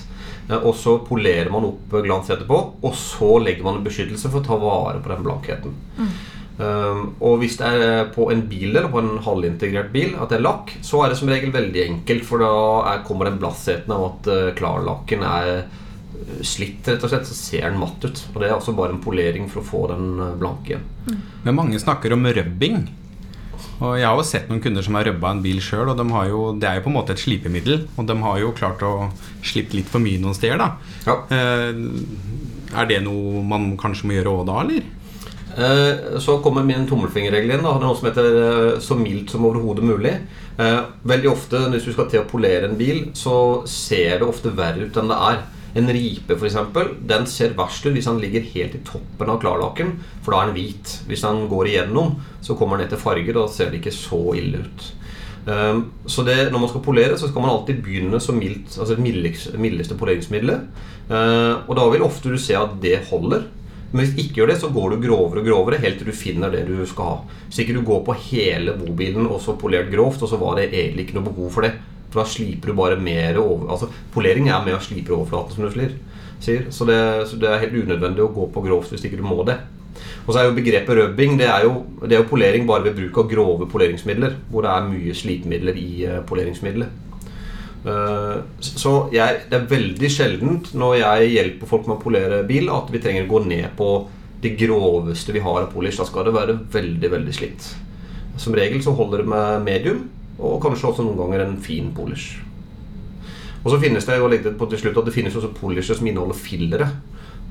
[0.60, 4.46] Og så polerer man opp glans etterpå, og så legger man en beskyttelse for å
[4.46, 5.74] ta vare på den blankheten.
[6.54, 10.36] Um, og hvis det er på en bil eller på en halvintegrert bil at det
[10.38, 12.50] er lakk, så er det som regel veldig enkelt, for da
[12.92, 17.26] er, kommer den blassheten av at uh, klarlakken er uh, slitt, rett og slett.
[17.26, 18.22] Så ser den matt ut.
[18.32, 20.86] Og det er altså bare en polering for å få den blanke blank igjen.
[21.44, 22.84] Men mange snakker om rubbing.
[23.82, 26.04] Og jeg har jo sett noen kunder som har rubba en bil sjøl, og de
[26.14, 27.88] har jo, det er jo på en måte et slipemiddel.
[27.98, 29.08] Og de har jo klart å
[29.44, 30.70] slippe litt for mye noen steder, da.
[31.08, 31.16] Ja.
[31.34, 34.86] Uh, er det noe man kanskje må gjøre òg da, eller?
[35.58, 37.62] Eh, Så kommer min tommelfingerregel igjen.
[37.64, 37.74] Da.
[37.74, 40.16] Det er noe som heter eh, 'så mildt som overhodet mulig'.
[40.58, 44.50] Eh, Veldig ofte hvis du skal til å polere en bil, så ser det ofte
[44.54, 45.38] verre ut enn det er.
[45.76, 49.40] En ripe for eksempel, den ser verst ut hvis den ligger helt i toppen av
[49.40, 51.00] klarlaken, for da er den hvit.
[51.08, 54.36] Hvis den går igjennom, så kommer den til farger, og da ser det ikke så
[54.38, 54.92] ille ut.
[56.06, 59.02] Så det, når man skal polere, så skal man alltid begynne så mildt, altså det
[59.58, 60.60] mildeste, poleringsmiddelet.
[61.10, 63.42] Og da vil ofte du se at det holder.
[63.94, 66.16] Men hvis du ikke gjør det, så går du grovere og grovere helt til du
[66.18, 67.34] finner det du skal ha.
[67.46, 70.72] Hvis ikke du går på hele bobilen og så polert grovt, og så var det
[70.72, 71.76] egentlig ikke noe behov for det.
[72.08, 75.62] For da sliper du bare mer over Altså, polering er med å slipe overflaten, som
[75.62, 75.70] du
[76.42, 76.66] sier.
[76.74, 76.98] Så det,
[77.30, 79.60] så det er helt unødvendig å gå på grovt hvis ikke du må det.
[80.26, 82.98] Og så er jo begrepet rubbing det er jo, det er jo polering bare ved
[82.98, 84.34] bruk av grove poleringsmidler.
[84.50, 87.13] Hvor det er mye slipemidler i eh, poleringsmiddelet.
[87.84, 92.70] Eh, Så jeg, det er veldig sjeldent når jeg hjelper folk med å polere bil,
[92.72, 93.90] at vi trenger å gå ned på
[94.44, 95.98] det groveste vi har av polish.
[96.00, 97.70] Da skal det være veldig, veldig slitt.
[98.40, 100.02] Som regel så holder det med medium,
[100.38, 102.40] og kanskje også noen ganger en fin polish.
[103.64, 106.36] Og så finnes det jo på til slutt at det finnes også polisher som inneholder
[106.36, 106.88] fillere.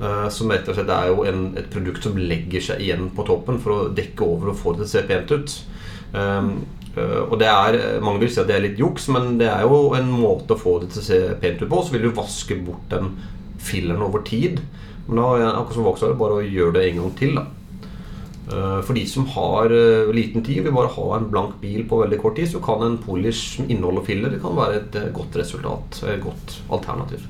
[0.00, 3.24] eh, som rett og slett er jo en, et produkt som legger seg igjen på
[3.26, 5.54] toppen for å dekke over og få det til å se pent ut.
[6.14, 6.48] Eh,
[6.98, 9.94] og det er, Mange vil si at det er litt juks, men det er jo
[9.98, 11.82] en måte å få det til å se pent ut på.
[11.82, 13.16] Så vil du vaske bort den
[13.58, 14.62] filleren over tid.
[15.08, 17.38] Men da akkurat som Vauxhall, bare å gjøre det en gang til.
[17.40, 17.48] da
[18.52, 22.02] Eh, For de som har eh, liten tid, vil bare ha en blank bil på
[22.02, 25.10] veldig kort tid, så kan en polish som inneholder filler, det kan være et eh,
[25.16, 26.02] godt resultat.
[26.12, 27.24] Et godt alternativ.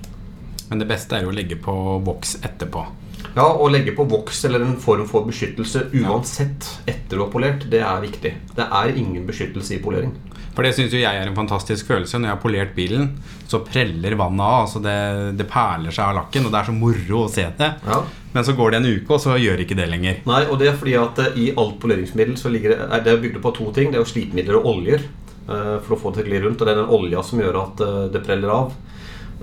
[0.70, 1.74] Men det beste er jo å legge på
[2.07, 2.87] voks etterpå.
[3.34, 7.66] Ja, Å legge på voks eller en form for beskyttelse uansett etter du har polert,
[7.70, 8.34] det er viktig.
[8.54, 10.12] Det er ingen beskyttelse i polering.
[10.54, 12.20] For det syns jo jeg er en fantastisk følelse.
[12.20, 13.08] Når jeg har polert bilen,
[13.50, 14.60] så preller vannet av.
[14.68, 14.98] Altså det,
[15.40, 17.70] det perler seg av lakken, og det er så moro å se det.
[17.88, 17.98] Ja.
[18.34, 20.22] Men så går det en uke, og så gjør ikke det lenger.
[20.30, 23.18] Nei, og det er fordi at eh, i alt poleringsmiddel så ligger det, er det
[23.24, 23.90] bygd på to ting.
[23.90, 26.62] Det er jo slipemidler og oljer eh, for å få det til å gli rundt.
[26.62, 28.74] Og det er den olja som gjør at eh, det preller av.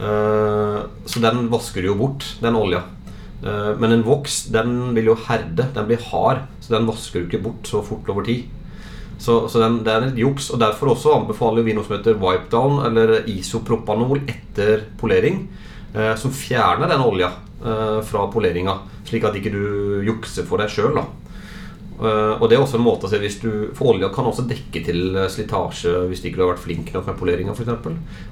[0.02, 2.80] Så den vasker du jo bort, den olja.
[3.42, 5.68] Eh, men en voks den vil jo herde.
[5.76, 8.46] Den blir hard, så den vasker du ikke bort så fort over tid.
[9.22, 10.50] Så, så den, det er et juks.
[10.54, 15.46] Og derfor også anbefaler vi noe som heter wipe down, eller isopropanol etter polering.
[15.94, 18.78] Eh, som fjerner den olja eh, fra poleringa,
[19.08, 19.64] slik at ikke du
[20.08, 21.02] jukser for deg sjøl.
[22.02, 24.48] Uh, og det er også en måte å se hvis du For olja kan også
[24.50, 27.70] dekke til eh, slitasje hvis ikke du har vært flink nok med poleringa f.eks.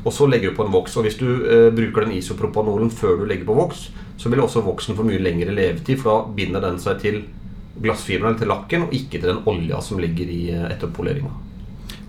[0.01, 0.95] Og så legger du på en voks.
[0.97, 4.63] Og hvis du eh, bruker den isopropanolen før du legger på voks, så vil også
[4.65, 7.21] voksen få mye lengre levetid, for da binder den seg til
[7.79, 11.29] glassfiberen eller til lakken, og ikke til den olja som ligger i eh, etter poleringa.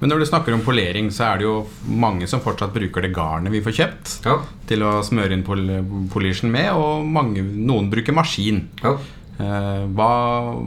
[0.00, 3.12] Men når du snakker om polering, så er det jo mange som fortsatt bruker det
[3.12, 4.38] garnet vi får kjøpt Ja.
[4.66, 5.60] til å smøre inn pol
[6.08, 8.68] polisjen med, og mange, noen bruker maskin.
[8.80, 8.96] ja.
[9.40, 10.12] Eh, hva,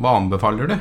[0.01, 0.77] hva anbefaler du?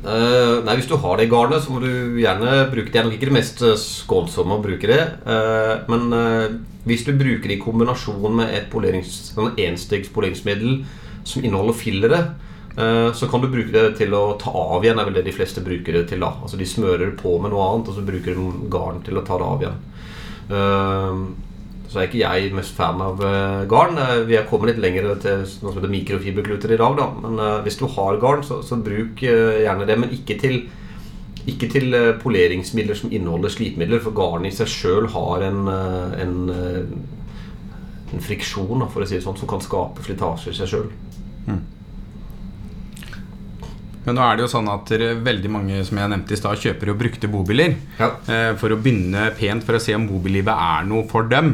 [0.00, 2.94] Uh, nei, Hvis du har det garnet, så må du gjerne bruke det.
[2.94, 5.00] Det er nok ikke det mest eh, skånsomme å bruke det.
[5.26, 6.46] Uh, men uh,
[6.88, 10.80] hvis du bruker det i kombinasjon med et polerings, sånn enstegs poleringsmiddel
[11.24, 12.22] som inneholder fillere,
[12.70, 15.34] Så kan du bruke det til å ta av igjen, Det er vel det de
[15.34, 16.20] fleste bruker det til.
[16.22, 19.24] da Altså De smører på med noe annet, og så bruker de garn til å
[19.26, 21.34] ta det av igjen.
[21.90, 23.96] Så er ikke jeg mest fan av eh, garn.
[23.98, 27.08] Eh, Vi er kommet litt lenger til noe som heter mikrofiberkluter i dag, da.
[27.24, 29.96] Men eh, hvis du har garn, så, så bruk gjerne det.
[29.98, 30.60] Men ikke til
[31.50, 36.34] ikke til poleringsmidler som inneholder slipemidler, for garn i seg sjøl har en, en,
[38.12, 40.90] en friksjon, for å si det sånn, som kan skape slitasje i seg sjøl.
[44.04, 44.92] Men nå er det jo sånn at
[45.24, 47.74] veldig mange som jeg nevnte i sted, kjøper jo brukte bobiler.
[47.98, 48.12] Ja.
[48.32, 51.52] eh, For å begynne pent for å se om bobillivet er noe for dem.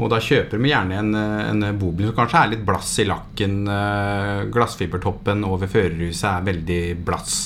[0.00, 3.58] Og da kjøper de gjerne en, en bobil som kanskje er litt blass i lakken.
[3.68, 7.36] eh, Glassfibertoppen over førerhuset er veldig blass.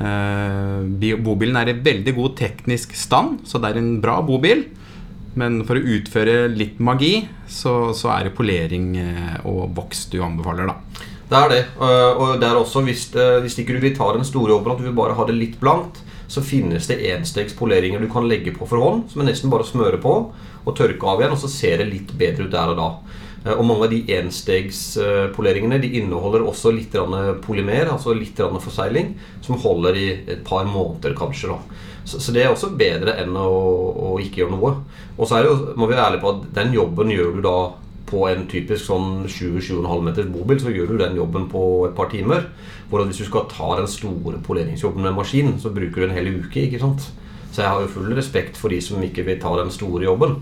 [0.00, 4.66] Eh, Bobilen er i veldig god teknisk stand, så det er en bra bobil.
[5.38, 10.18] Men for å utføre litt magi, så, så er det polering eh, og voks du
[10.26, 11.06] anbefaler, da.
[11.30, 11.64] Det er det.
[11.78, 14.88] Og det er også hvis, hvis ikke du vil ta den store jobben, at du
[14.88, 18.66] vil bare ha det litt blankt, så finnes det enstegs poleringer du kan legge på
[18.66, 20.14] for hånd, som er nesten bare å smøre på
[20.64, 22.88] og tørke av igjen, og så ser det litt bedre ut der og da.
[23.46, 26.96] Eh, Og mange av de enstegspoleringene de inneholder også litt
[27.44, 31.54] polymer, altså litt forsegling, som holder i et par måneder kanskje.
[31.54, 31.58] da.
[32.04, 33.50] Så, det er også bedre enn å,
[34.14, 34.72] å ikke gjøre noe.
[35.16, 37.42] Og så er det jo, må vi være ærlige på at den jobben gjør du
[37.44, 37.56] da
[38.10, 42.10] på en typisk sånn 20-7,5 meters mobil, så gjør du den jobben på et par
[42.10, 42.48] timer.
[42.90, 46.32] Hvor hvis du skal ta den store poleringsjobben med maskin, så bruker du en hel
[46.40, 46.64] uke.
[46.66, 47.06] ikke sant?
[47.50, 50.38] Så jeg har jo full respekt for de som ikke vil ta den store jobben.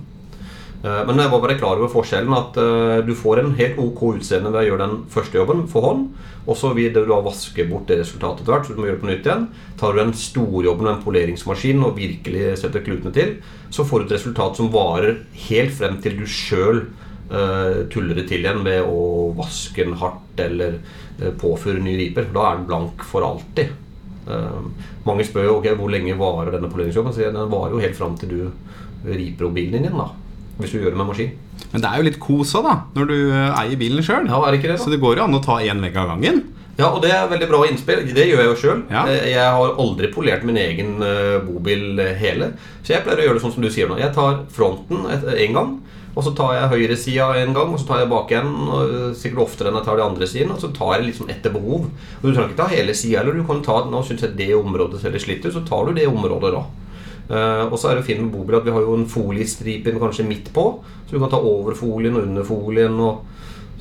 [0.85, 4.03] Eh, Men jeg var bare klar over forskjellen at eh, du får en helt ok
[4.19, 6.05] utseende ved å gjøre den første jobben for hånd,
[6.47, 9.01] og så vil du da vaske bort det resultatet etter hvert, så du må gjøre
[9.01, 9.49] det på nytt igjen.
[9.81, 13.35] Tar du den store jobben med en poleringsmaskin og virkelig setter klutene til,
[13.75, 16.87] så får du et resultat som varer helt frem til du sjøl
[17.93, 20.79] tuller det til igjen ved å vaske den hardt eller
[21.21, 22.31] eh, påføre nye riper.
[22.33, 23.75] Da er den blank for alltid.
[24.29, 27.15] Eh, mange spør jo ok, hvor lenge varer denne poleringsjobben.
[27.15, 28.41] Så den varer jo helt fram til du
[29.09, 29.99] riper opp bilen din igjen.
[29.99, 30.11] da
[30.59, 31.35] Hvis du gjør det med maskin.
[31.73, 34.29] Men det er jo litt kos òg, da, når du eh, eier bilen sjøl.
[34.31, 36.43] Ja, det Så det går jo an å ta én vegg av gangen.
[36.79, 38.05] Ja, og det er veldig bra innspill.
[38.15, 38.83] Det gjør jeg jo sjøl.
[38.93, 39.03] Ja.
[39.11, 42.53] Jeg har aldri polert min egen eh, bobil eh, hele.
[42.87, 43.97] Så jeg pleier å gjøre det sånn som du sier nå.
[43.99, 45.73] Jeg tar fronten én gang.
[46.17, 48.51] Og så tar jeg høyresida en gang, og så tar jeg bak igjen.
[48.67, 50.53] Og eh, sikkert oftere enn jeg tar de andre siden.
[50.55, 51.87] Og så tar jeg liksom etter behov.
[52.19, 53.39] Og Du trenger ikke ta hele sida heller.
[53.39, 55.97] Du kan ta Nå synes jeg det området ser litt slitt ut, så tar du
[55.97, 56.67] det området da.
[57.29, 60.25] Uh, og så er det fint med bobil at vi har jo en foliestripe kanskje
[60.25, 60.63] midt på,
[61.05, 62.95] så du kan ta over folien og under folien.
[63.05, 63.19] Og,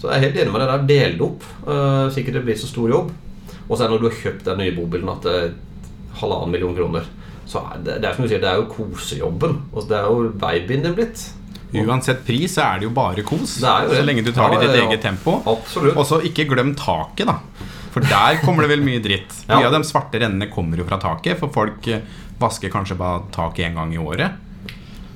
[0.01, 0.83] så jeg er helt enig med deg der.
[0.91, 1.47] Del det opp.
[1.63, 3.13] Uh, sikkert det blir så stor jobb.
[3.67, 5.55] Og så er det når du har kjøpt den nye bobilen at det er
[6.19, 7.07] halvannen million kroner,
[7.47, 9.57] så er det, det er som du sier, det er jo kosejobben.
[9.71, 11.23] Og det er jo babyen din blitt.
[11.73, 13.57] Uansett pris så er det jo bare kos.
[13.59, 13.97] Det det.
[13.99, 15.39] Så lenge du tar det i ditt eget tempo.
[15.45, 17.39] Og så ikke glem taket, da.
[17.91, 19.33] For der kommer det vel mye dritt.
[19.47, 19.61] Ja.
[19.65, 22.03] Av de svarte rennene kommer jo fra taket, for folk eh,
[22.39, 24.43] vasker kanskje bare taket én gang i året.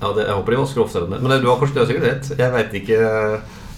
[0.02, 1.20] Ja, det, jeg håper de vasker oftere enn det.
[1.22, 2.32] Men du har kanskje du har sikkert rett.
[2.40, 3.02] Jeg veit ikke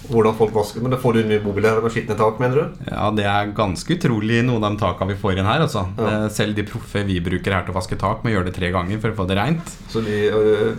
[0.09, 0.83] hvordan folk vasker.
[0.83, 2.85] Men da får du en ny bobil her med skitne tak, mener du?
[2.89, 5.63] Ja, det er ganske utrolig noen av de takene vi får inn her.
[5.65, 5.85] Altså.
[5.97, 6.11] Ja.
[6.23, 8.71] Eh, Selv de proffe vi bruker her til å vaske tak, må gjøre det tre
[8.75, 9.75] ganger for å få det reint.
[9.91, 10.23] Så de,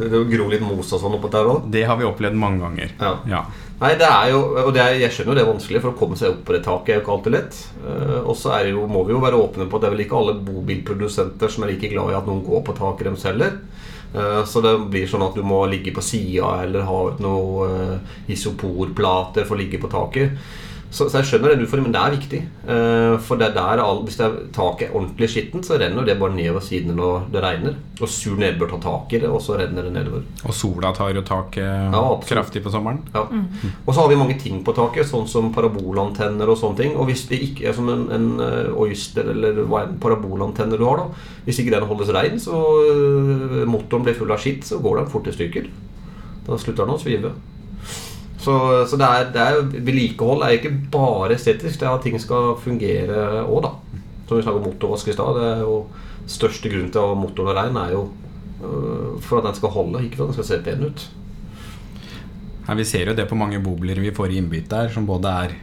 [0.01, 1.69] det gror litt mos og sånn oppå der òg?
[1.75, 2.97] Det har vi opplevd mange ganger.
[3.01, 3.15] Ja.
[3.31, 3.45] Ja.
[3.81, 5.99] Nei, det er jo, og det er, jeg skjønner jo det er vanskelig, for å
[5.99, 7.57] komme seg opp på det taket er jo ikke alltid lett.
[7.83, 10.21] Eh, og så det må vi jo være åpne på at det er vel ikke
[10.21, 13.59] alle bobilprodusenter som er like glad i at noen går på taket deres heller.
[14.15, 17.67] Eh, så det blir sånn at du må ligge på sida eller ha ut noe
[17.67, 20.39] uh, isoporplater for å ligge på taket.
[20.95, 22.41] Så, så jeg skjønner den utfordringen, men det er viktig.
[22.69, 26.07] Uh, for det er der all, hvis det er taket er ordentlig skittent, så renner
[26.07, 27.79] det bare nedover sidene når det regner.
[27.99, 30.23] Og sur nedbør tar tak i det, og så renner det nedover.
[30.47, 33.01] Og sola tar jo taket Ja, kraftig på sommeren.
[33.15, 33.25] Ja.
[33.85, 36.95] Og så har vi mange ting på taket, sånn som parabolantenner og sånne ting.
[36.99, 40.87] Og hvis det ikke er som en, en eh, Oyster eller hva enn parabolantenne du
[40.87, 44.79] har, da Hvis ikke den holdes rein, så eh, motoren blir full av skitt, så
[44.85, 45.67] går den fort i stykker.
[46.47, 47.35] Da slutter den å svive.
[48.45, 48.55] Så,
[48.91, 52.55] så det er, det er vedlikehold er ikke bare estetisk, det er at ting skal
[52.61, 53.73] fungere òg, da.
[54.29, 55.39] Som vi snakket om motorvask i stad.
[55.39, 55.79] Det er jo
[56.31, 58.07] største grunnen til å ha motoren rein er jo
[58.65, 61.07] øh, for at den skal holde, ikke for at den skal se pen ut.
[62.65, 65.33] Ja, vi ser jo det på mange bobler vi får i innbytte her, som både
[65.45, 65.57] er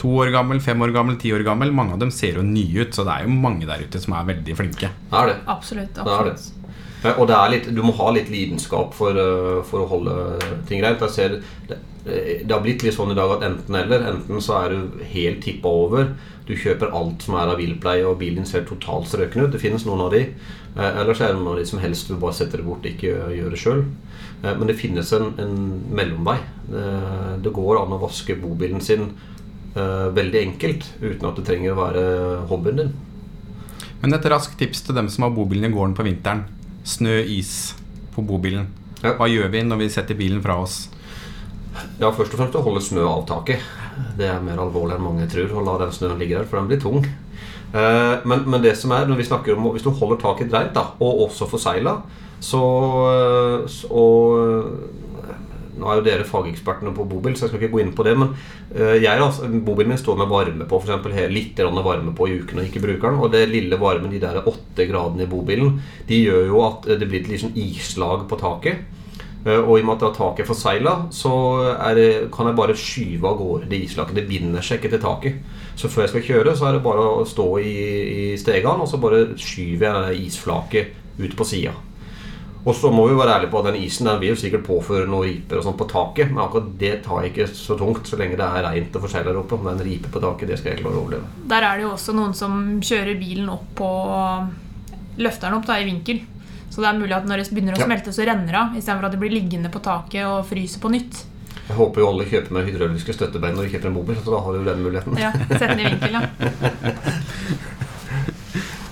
[0.00, 1.72] to år gammel, fem år gammel, ti år gammel.
[1.74, 4.14] Mange av dem ser jo nye ut, så det er jo mange der ute som
[4.16, 4.92] er veldig flinke.
[5.10, 5.36] Det er det.
[5.56, 5.92] Absolutt.
[5.96, 6.36] Det er det.
[7.06, 10.14] Og litt, du må ha litt lidenskap for, øh, for å holde
[10.66, 11.00] ting greit.
[11.00, 11.36] Jeg ser,
[11.68, 11.78] det,
[12.08, 14.06] det har blitt litt sånn i dag at enten eller.
[14.10, 16.10] Enten så er du helt tippa over.
[16.48, 19.52] Du kjøper alt som er av bilpleie, og bilen ser totalt strøken ut.
[19.52, 20.24] Det finnes noen av de.
[20.74, 22.86] Eh, Eller så er det noen av de som helst du bare setter det bort,
[22.88, 23.84] ikke gjør det sjøl.
[24.42, 25.56] Men det finnes en, en
[25.90, 26.36] mellomvei.
[27.42, 29.08] Det, går an å vaske bobilen sin
[29.74, 32.04] eh, veldig enkelt uten at det trenger å være
[32.50, 32.92] hobbyen din.
[33.98, 36.46] Men et raskt tips til dem som har bobilen i gården på vinteren.
[36.88, 37.74] Snø, is
[38.14, 38.70] på bobilen.
[39.02, 39.12] Ja.
[39.18, 40.86] Hva gjør vi når vi setter bilen fra oss?
[42.00, 43.62] Ja, Først og fremst å holde snø av taket.
[44.18, 45.52] Det er mer alvorlig enn mange tror.
[45.54, 47.04] Å la den snøen ligge der, for den blir tung.
[47.04, 50.72] Eh, Men, men det som er, når vi snakker om hvis du holder taket dreit
[50.74, 51.98] da, og også forsegla,
[52.40, 52.62] så,
[53.68, 54.66] så og,
[55.78, 58.14] Nå er jo dere fagekspertene på bobil, så jeg skal ikke gå inn på det.
[58.18, 58.34] Men
[58.74, 62.60] eh, jeg, altså, bobilen min står med varme på, eksempel, litt varme på i uken
[62.60, 63.22] og ikke bruker den.
[63.22, 67.08] Og det lille varmen, de der åtte gradene i bobilen, de gjør jo at det
[67.08, 68.86] blir et liksom islag på taket.
[69.46, 71.32] Eh, Og i og med at taket er forsegla, så
[71.96, 74.16] det, kan jeg bare skyve av gårde det islaget.
[74.18, 75.42] Det binder seg ikke til taket.
[75.78, 77.74] Så før jeg skal kjøre, så er det bare å stå i,
[78.10, 81.74] i stegene, og så bare skyver jeg isflaket ut på sida.
[82.68, 85.08] Og så må vi være ærlige på at den isen den vil jo sikkert påføre
[85.08, 88.18] noen riper og sånt på taket, men akkurat det tar jeg ikke så tungt så
[88.20, 89.58] lenge det er reint og forskjellig der oppe.
[89.62, 91.30] Men en ripe på taket, det skal jeg klare å overleve.
[91.48, 93.92] Der er det jo også noen som kjører bilen opp på
[95.18, 96.20] Løfter den opp da, i vinkel.
[96.70, 98.76] Så det er mulig at når det begynner å smelte, så renner det av.
[98.78, 101.24] Istedenfor at det blir liggende på taket og fryser på nytt.
[101.56, 104.44] Jeg håper jo alle kjøper med hydrauliske støttebein når de kjøper en bobil, så da
[104.44, 105.18] har du jo den muligheten.
[105.20, 106.22] Ja, Sette den i vinkel, ja.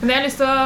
[0.06, 0.58] Men jeg har lyst til å,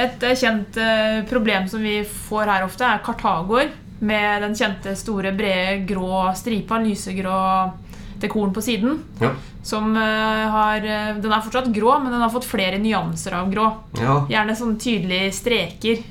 [0.00, 3.74] Et kjent eh, problem som vi får her ofte, er kartagoer.
[4.00, 7.40] Med den kjente store, brede, grå stripa, lysegrå
[8.22, 9.02] dekoren på siden.
[9.20, 9.34] Ja.
[9.66, 13.52] Som eh, har eh, Den er fortsatt grå, men den har fått flere nyanser av
[13.52, 13.68] grå.
[14.00, 14.22] ja.
[14.30, 16.02] Gjerne sånne tydelige streker.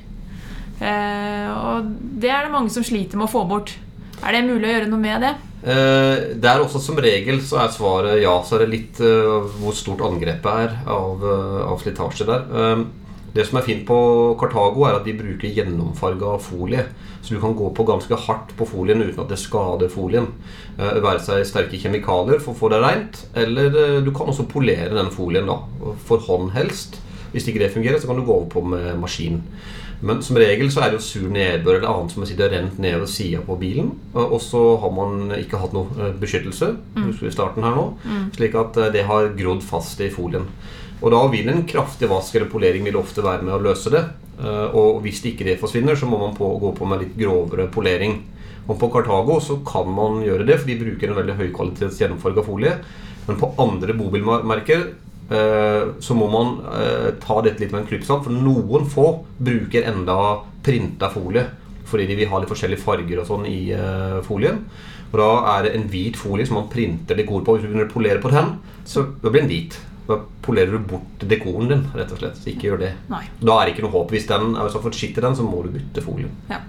[0.78, 1.90] Eh, og
[2.22, 3.74] det er det mange som sliter med å få bort.
[4.22, 5.34] Er det mulig å gjøre noe med det?
[5.58, 8.36] Eh, er også som regel så er svaret ja.
[8.46, 12.46] Så er det litt eh, hvor stort angrepet er av, eh, av slitasje der.
[12.48, 12.86] Eh,
[13.34, 13.98] det som er fint på
[14.40, 16.86] Cartago, er at de bruker gjennomfarga folie.
[17.22, 20.30] Så du kan gå på ganske hardt på folien uten at det skader folien.
[20.78, 24.48] Eh, være seg sterke kjemikalier for å få det rent, eller eh, du kan også
[24.50, 25.60] polere den folien da,
[26.08, 27.00] for hånd helst.
[27.34, 29.42] Hvis ikke det fungerer, så kan du gå over på med maskin.
[30.00, 33.00] Men som regel så er det jo sur nedbør eller annet som har rent ned
[33.00, 33.90] ved sida på bilen.
[34.14, 37.10] Og så har man ikke hatt noe eh, beskyttelse mm.
[37.26, 37.86] i starten her nå,
[38.36, 40.46] slik at eh, det har grodd fast i folien.
[40.98, 44.04] Og da vil en kraftig vask eller polering vil ofte være med å løse det.
[44.38, 47.66] Eh, Og hvis ikke det forsvinner, så må man på, gå på med litt grovere
[47.70, 48.20] polering.
[48.68, 52.44] Og på Cartago så kan man gjøre det, for de bruker en veldig høykvalitets gjennomfarga
[52.46, 52.78] folie.
[53.26, 54.90] Men på andre bobilmerker
[56.00, 59.88] så må man eh, ta dette litt med en klype salt, for noen få bruker
[59.90, 60.18] enda
[60.64, 61.44] printa folie.
[61.88, 64.62] Fordi de vil ha litt forskjellige farger og sånn i eh, folien.
[65.08, 67.56] Og da er det en hvit folie som man printer dekor på.
[67.56, 68.56] Hvis du begynner å polere på den,
[68.88, 69.78] så blir den hvit.
[70.08, 72.36] Da polerer du bort dekoren din, rett og slett.
[72.40, 72.92] Så ikke gjør det.
[73.12, 73.24] Nei.
[73.40, 74.12] Da er det ikke noe håp.
[74.12, 76.32] Hvis den er så i den, så må du bytte folien.
[76.48, 76.60] Ja.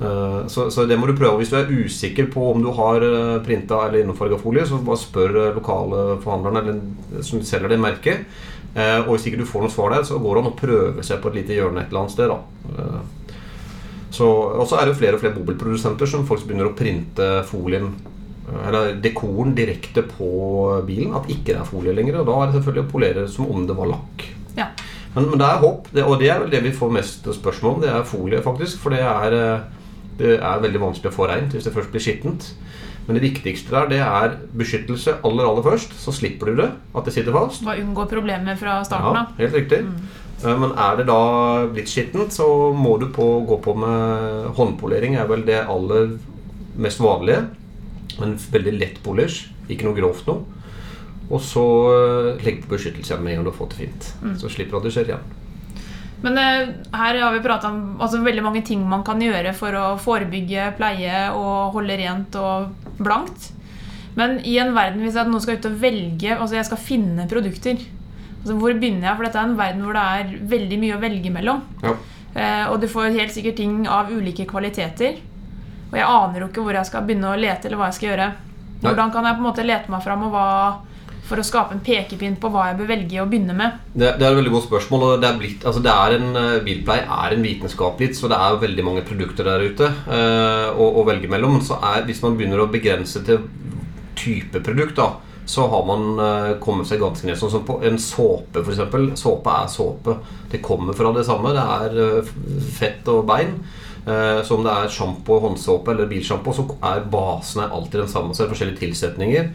[0.00, 1.36] Eh, Så, så det må du prøve.
[1.40, 4.96] Hvis du er usikker på om du har eh, printa eller innfarga folie, så bare
[5.02, 8.24] spør eh, lokale forhandlerne eller som selger det merket.
[8.74, 11.04] Eh, Og hvis ikke du får noe svar der, så går det an å prøve
[11.04, 12.28] seg på et lite hjørne et eller annet sted.
[12.28, 12.40] da
[14.10, 17.92] så, og så er det flere og flere bobilprodusenter som faktisk begynner å printe folien
[18.66, 20.26] eller dekoren direkte på
[20.86, 21.12] bilen.
[21.14, 22.18] At ikke det er folie lenger.
[22.18, 24.24] Og da er det selvfølgelig å polere som om det var lakk.
[24.56, 24.66] Ja.
[25.14, 27.76] Men, men det er håp, det, og det er vel det vi får mest spørsmål
[27.76, 27.84] om.
[27.84, 28.80] Det er folie, faktisk.
[28.82, 29.38] For det er,
[30.20, 32.52] det er veldig vanskelig å få reint hvis det først blir skittent.
[33.06, 35.96] Men det viktigste der, det er beskyttelse aller aller først.
[35.98, 37.64] Så slipper du det, at det sitter fast.
[37.66, 39.80] Bare unngå problemer fra starten Ja, helt riktig.
[39.88, 40.60] Mm.
[40.62, 41.22] Men er det da
[41.72, 42.46] blitt skittent, så
[42.76, 45.18] må du på, gå på med håndpolering.
[45.18, 46.14] er vel det aller
[46.80, 47.48] mest vanlige.
[48.22, 50.44] En veldig lett polish, ikke noe grovt noe.
[51.30, 54.08] Og så eh, legg på beskyttelse med en gang du har fått det fint.
[54.40, 55.28] Så slipper du at det skjer igjen.
[56.24, 59.76] Men eh, her har vi prata om altså, veldig mange ting man kan gjøre for
[59.76, 63.50] å forebygge, pleie og holde rent og blankt.
[64.18, 67.28] Men i en verden hvis jeg nå skal ut og velge Altså jeg skal finne
[67.30, 67.78] produkter.
[68.40, 69.16] Altså, hvor begynner jeg?
[69.16, 71.64] For dette er en verden hvor det er veldig mye å velge mellom.
[71.84, 71.96] Ja.
[72.30, 75.18] Eh, og du får helt sikkert ting av ulike kvaliteter.
[75.90, 78.12] Og jeg aner jo ikke hvor jeg skal begynne å lete, eller hva jeg skal
[78.12, 78.28] gjøre.
[78.80, 80.46] Hvordan kan jeg på en måte lete meg fram og hva,
[81.30, 83.78] for å skape en pekepinn på hva jeg bør velge å begynne med?
[83.92, 85.06] Det, det er et veldig godt spørsmål.
[85.06, 88.30] og det er blitt, altså det er en, eh, Bilpleie er en vitenskap litt, så
[88.30, 91.60] det er veldig mange produkter der ute eh, å, å velge mellom.
[91.64, 93.44] Så er, hvis man begynner å begrense til
[94.18, 95.12] type produkt, da,
[95.50, 97.38] så har man eh, kommet seg ganske ned.
[97.38, 99.20] Sånn som på en såpe, f.eks.
[99.22, 100.18] Såpe er såpe.
[100.50, 101.54] Det kommer fra det samme.
[101.54, 102.34] Det er eh,
[102.80, 103.60] fett og bein.
[104.00, 108.32] Så om det er sjampo, håndsåpe eller bilsjampo, så er basen alltid den samme.
[108.32, 109.50] Så er det forskjellige tilsetninger.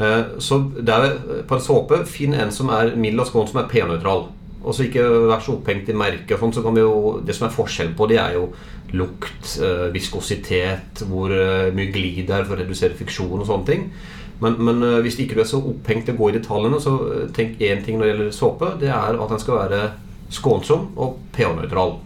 [0.00, 1.14] Eh, Så det er,
[1.46, 4.28] på en såpe, finn en som er mild og skånsom, som er pH-nøytral.
[4.62, 6.38] Og så ikke vær så opphengt i merket.
[6.38, 8.52] sånn, så jo, Det som er forskjell på de, er jo
[8.92, 13.66] lukt, eh, viskositet, hvor eh, mye glid det er for å redusere friksjon og sånne
[13.66, 13.90] ting.
[14.40, 17.84] Men, men hvis ikke du er så opphengt å gå i detaljene, så tenk én
[17.84, 18.78] ting når det gjelder såpe.
[18.78, 19.92] Det er at den skal være
[20.30, 21.98] skånsom og pH-nøytral.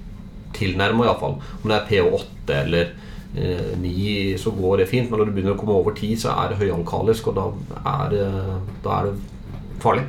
[0.57, 1.36] Tilnærma iallfall.
[1.62, 2.95] Om det er pH8 eller
[3.37, 5.11] eh, 9, så går det fint.
[5.11, 7.47] Men når du begynner å komme over 10, så er det høyalkalisk, og da
[7.97, 8.28] er det,
[8.85, 9.16] da er det
[9.83, 10.07] farlig.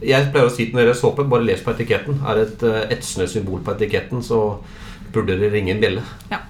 [0.00, 2.22] Jeg pleier å si til gjelder såpe, bare les på etiketten.
[2.24, 4.40] Er det et eh, etsende symbol på etiketten, så
[5.12, 6.06] burde det ringe en bjelle.
[6.30, 6.40] Ja.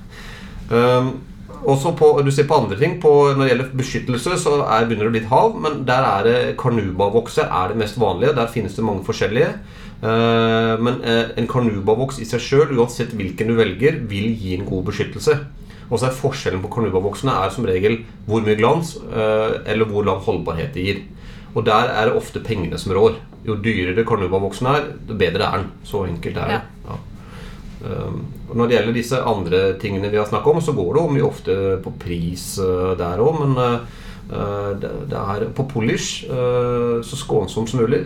[0.70, 1.18] Um,
[1.66, 5.08] også på, du ser på andre ting på, Når det gjelder beskyttelse, så er, begynner
[5.08, 5.56] det å bli et hav.
[5.66, 8.36] Men der er det karnubavokser er det mest vanlige.
[8.38, 9.54] Der finnes det mange forskjellige.
[10.00, 14.68] Uh, men uh, en karnubavoks i seg sjøl, uansett hvilken du velger, vil gi en
[14.68, 15.40] god beskyttelse.
[15.90, 20.06] Og så er forskjellen på carnubavoksene er som regel hvor mye glans uh, eller hvor
[20.06, 21.00] lang holdbarhet det gir.
[21.50, 23.18] Og der er det ofte pengene som rår.
[23.46, 25.72] Jo dyrere carnubavoksen er, jo bedre er den.
[25.86, 26.60] Så enkelt er det.
[26.86, 26.98] Ja.
[27.80, 28.20] Um,
[28.50, 31.26] og når det gjelder disse andre tingene vi har snakket om, så går det mye
[31.26, 33.96] ofte på pris uh, der òg, men uh,
[34.78, 37.98] det, er på polish så skånsomt som mulig.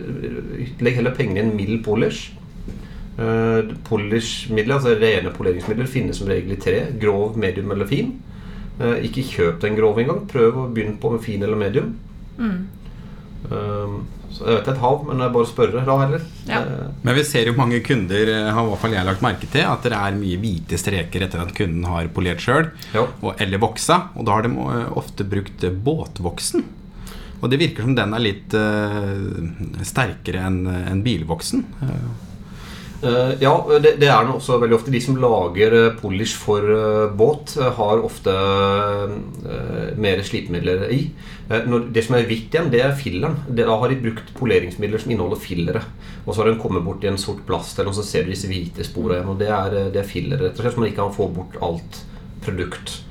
[0.81, 2.31] Legg heller pengene i en mild polish.
[3.15, 6.79] Uh, Polishmidler, altså rene poleringsmidler, finnes som regel i tre.
[6.99, 8.15] Grov, medium eller fin.
[8.79, 10.25] Uh, ikke kjøp den grove engang.
[10.27, 11.93] Prøv å begynne på med fin eller medium.
[12.39, 14.03] Um,
[14.35, 16.23] så jeg vet et hav, men det er bare å spørre da heller.
[16.49, 16.59] Ja.
[16.65, 19.47] Uh, Men vi ser jo mange kunder, eh, har i hvert fall jeg lagt merke
[19.47, 22.67] til, at det er mye hvite streker etter at kunden har polert sjøl,
[23.37, 24.09] eller voksa.
[24.17, 26.65] Og da har de eh, ofte brukt eh, båtvoksen.
[27.39, 31.65] Og det virker som den er litt eh, sterkere enn en bilvoksen.
[31.85, 32.34] Eh, Eh,
[33.41, 33.51] ja,
[33.81, 34.91] det, det er også veldig ofte.
[34.93, 40.99] De som lager eh, polish for eh, båt, eh, har ofte eh, mer slipemidler i.
[41.49, 43.37] Eh, det som er hvitt igjen, det er filleren.
[43.57, 45.83] Da har de brukt poleringsmidler som inneholder fillere.
[46.25, 48.49] Og så har den kommet bort i en sort plast, eller, så ser du disse
[48.49, 49.33] hvite sporene igjen.
[49.33, 51.29] Og det er, eh, det er fillere, rett og slett, så man ikke kan få
[51.35, 52.01] bort alt
[52.45, 53.01] produkt.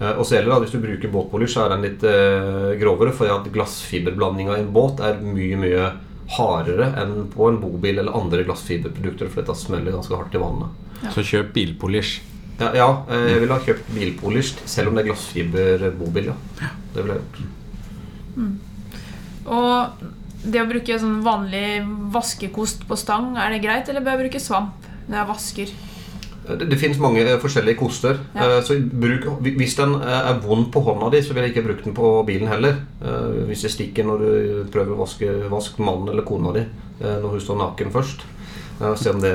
[0.00, 2.76] Eh, Og så gjelder det at Hvis du bruker båtpolish, så er den litt eh,
[2.80, 5.90] grovere, for at glassfiberblandinga i en båt er mye mye
[6.36, 10.88] hardere enn på en bobil eller andre glassfiberprodukter, for dette smeller ganske hardt i vannet.
[11.14, 12.20] Så kjøp bilpolish.
[12.60, 16.32] Ja, ja eh, jeg ville ha kjøpt bilpolish selv om det er glassfiberbobil.
[16.32, 16.72] Ja.
[16.94, 17.46] Det ville jeg gjort.
[19.50, 20.04] Og
[20.40, 21.82] det å bruke sånn vanlig
[22.14, 25.72] vaskekost på stang, er det greit, eller bør jeg bruke svamp når jeg vasker?
[26.46, 28.14] Det, det finnes mange eh, forskjellige koster.
[28.34, 28.40] Ja.
[28.56, 31.66] Eh, Så bruk, Hvis den eh, er vond på hånda di, så vil jeg ikke
[31.68, 32.74] bruke den på bilen heller.
[33.48, 34.28] Hvis det stikker når du
[34.72, 36.62] prøver å vaske vask mannen eller kona di
[37.00, 38.20] når hun står naken først.
[39.00, 39.32] Se om det,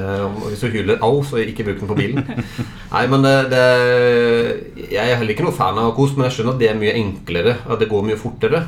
[0.49, 2.23] hvis du hyler 'au', så ikke bruk den på bilen.
[2.93, 3.65] Nei, men det, det,
[4.91, 6.93] Jeg er heller ikke noe fan av kost, men jeg skjønner at det er mye
[6.93, 7.55] enklere.
[7.65, 8.63] At det går mye fortere.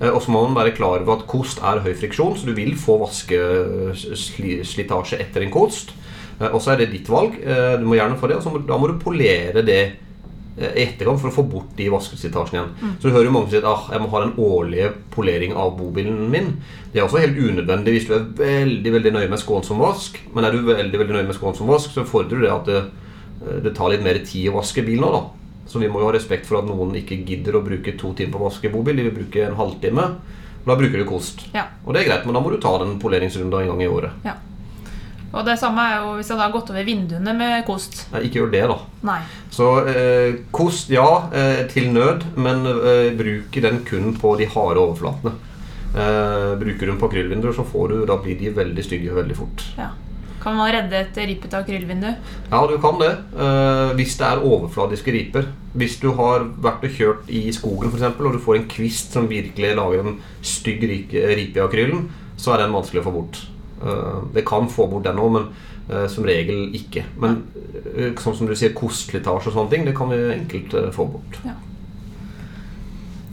[0.00, 2.76] Og så må man være klar over at kost er høy friksjon, så du vil
[2.78, 5.90] få vaskeslitasje etter en kost.
[6.40, 7.34] Eh, Og så er det ditt valg.
[7.42, 9.78] Eh, Du må gjerne få det, og så må, da må du polere det
[10.58, 12.96] eh, i etterkant for å få bort de vaskeslitasjene igjen.
[13.00, 15.74] Så du hører jo mange si at ah, jeg må ha den årlige polering av
[15.78, 16.52] bobilen min.
[16.92, 20.20] Det er også helt unødvendig hvis du er veldig veldig nøye med skånsom vask.
[20.34, 22.84] Men er du veldig veldig nøye med skånsom vask, så fordrer det at det,
[23.64, 25.24] det tar litt mer tid å vaske bilen òg, da.
[25.66, 28.36] Så vi må jo ha respekt for at noen ikke gidder å bruke to timer
[28.36, 28.96] på å vaske bobil.
[28.96, 30.04] De vil bruke en halvtime.
[30.66, 31.42] Da bruker du kost.
[31.54, 31.64] Ja.
[31.84, 34.14] Og det er greit, men da må du ta den poleringsrunda en gang i året.
[34.24, 34.36] ja.
[35.32, 38.06] Og det samme er jo hvis jeg da har gått over vinduene med kost.
[38.12, 38.76] Nei, ikke gjør det, da.
[39.08, 39.18] Nei.
[39.52, 44.80] Så eh, kost, ja, eh, til nød, men eh, bruk den kun på de harde
[44.80, 45.34] overflatene.
[45.96, 49.36] Eh, bruker du den på akrylvinduer, så får du, da blir de veldig stygge veldig
[49.38, 49.64] fort.
[49.78, 49.90] Ja.
[50.46, 52.06] Kan man redde et ripete akrylvindu?
[52.52, 53.10] Ja, du kan det.
[53.34, 55.48] eh, hvis det er overfladiske riper.
[55.74, 59.12] Hvis du har vært og kjørt i skogen for eksempel, og du får en kvist
[59.16, 62.06] som virkelig lager en stygg ripe i akrylen,
[62.38, 63.42] så er den vanskelig å få bort.
[63.82, 65.48] Eh, det kan få bort den òg, men
[65.90, 67.04] eh, som regel ikke.
[67.20, 67.42] Men
[67.94, 71.40] eh, sånn som du sier, kostslitasje og sånne ting, det kan vi enkelt få bort.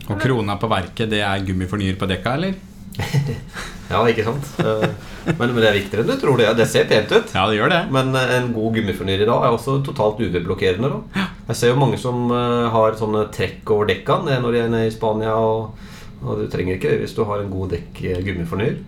[0.04, 2.60] Og krona på verket, det er gummifornyer på dekka, eller?
[3.84, 4.46] Ja, ikke sant?
[5.36, 6.54] Men, men det er viktigere enn du tror det er.
[6.56, 7.34] Det ser pent ut.
[7.36, 7.82] Ja, det gjør det.
[7.92, 10.88] Men en god gummifornyer i dag er også totalt UV-blokkerende.
[11.12, 11.26] Ja.
[11.50, 14.94] Jeg ser jo mange som har sånne trekk over dekka når de er nede i
[14.94, 15.36] Spania.
[15.36, 15.76] Og,
[16.24, 18.80] og du trenger ikke det hvis du har en god dekk gummifornyer.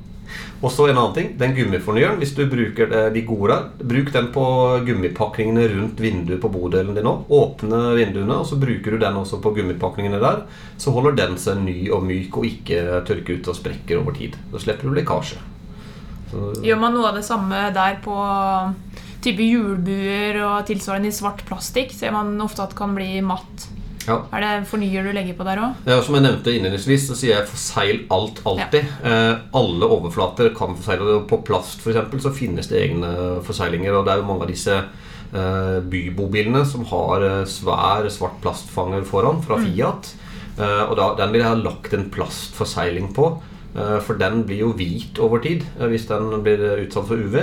[0.63, 1.33] Og så en annen ting.
[1.39, 4.45] Den gummifornyeren, hvis du bruker de gode bruk den på
[4.87, 7.27] gummipakningene rundt vinduet på bodelen din òg.
[7.33, 10.45] Åpne vinduene, og så bruker du den også på gummipakningene der.
[10.81, 14.39] Så holder den seg ny og myk og ikke tørker ut og sprekker over tid.
[14.53, 15.41] Da slipper du lekkasje.
[16.31, 18.17] Så, Gjør man noe av det samme der på
[19.23, 21.95] type hjulbuer og tilsvarende i svart plastikk?
[21.95, 23.69] Ser man ofte at det kan bli matt.
[24.07, 24.17] Ja.
[24.33, 25.75] Er det fornyer du legger på der òg?
[25.87, 28.87] Ja, som jeg nevnte innledningsvis, så sier jeg 'forsegl alt alltid'.
[29.05, 31.27] Eh, alle overflater kan forsegle.
[31.29, 33.93] På plast eksempel, så finnes det egne forseglinger.
[33.99, 39.05] Og det er jo mange av disse eh, bybobilene som har eh, svær svart plastfanger
[39.05, 40.15] foran fra Fiat.
[40.59, 43.43] Eh, og da, den vil jeg ha lagt en plastforsegling på.
[43.77, 47.43] eh, for den blir jo hvit over tid eh, hvis den blir utsatt for UV.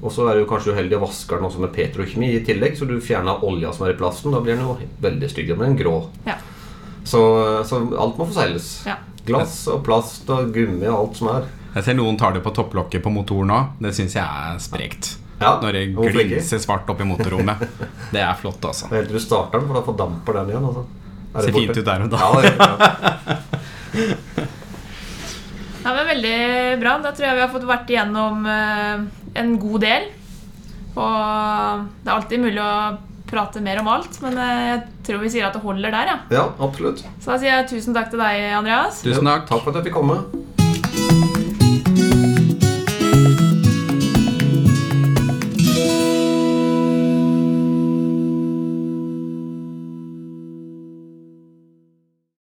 [0.00, 2.86] Og så er du kanskje uheldig å vasker den også med petrokjemi i tillegg, så
[2.88, 4.32] du fjerner olja som er i plasten.
[4.32, 5.52] Da blir den jo veldig stygg.
[5.58, 5.96] men blir grå.
[6.24, 6.38] Ja.
[7.04, 7.20] Så,
[7.68, 8.70] så alt må forsegles.
[8.88, 8.96] Ja.
[9.28, 11.48] Glass og plast og gummi og alt som er.
[11.74, 13.74] Jeg ser noen tar det på topplokket på motoren òg.
[13.84, 15.12] Det syns jeg er sprekt.
[15.40, 17.62] Ja, Når det glinser svart opp i motorrommet.
[18.14, 18.90] Det er flott, altså.
[18.92, 20.66] Helt til du starter den, for da fordamper den igjen.
[20.68, 20.82] Altså.
[21.30, 21.62] Er Ser borte?
[21.62, 22.18] fint ut der og da.
[22.20, 24.16] Ja, det, ja.
[25.80, 26.38] Ja, men Veldig
[26.80, 26.96] bra.
[27.04, 29.04] Da tror jeg vi har fått vært igjennom eh,
[29.40, 30.10] en god del.
[30.98, 32.74] Og det er alltid mulig å
[33.30, 36.12] prate mer om alt, men eh, jeg tror vi sier at det holder der.
[36.12, 36.16] ja.
[36.34, 37.04] ja, absolutt.
[37.22, 39.04] Så da sier jeg tusen takk til deg, Andreas.
[39.06, 39.46] Tusen takk.
[39.48, 40.18] Takk for at jeg fikk komme.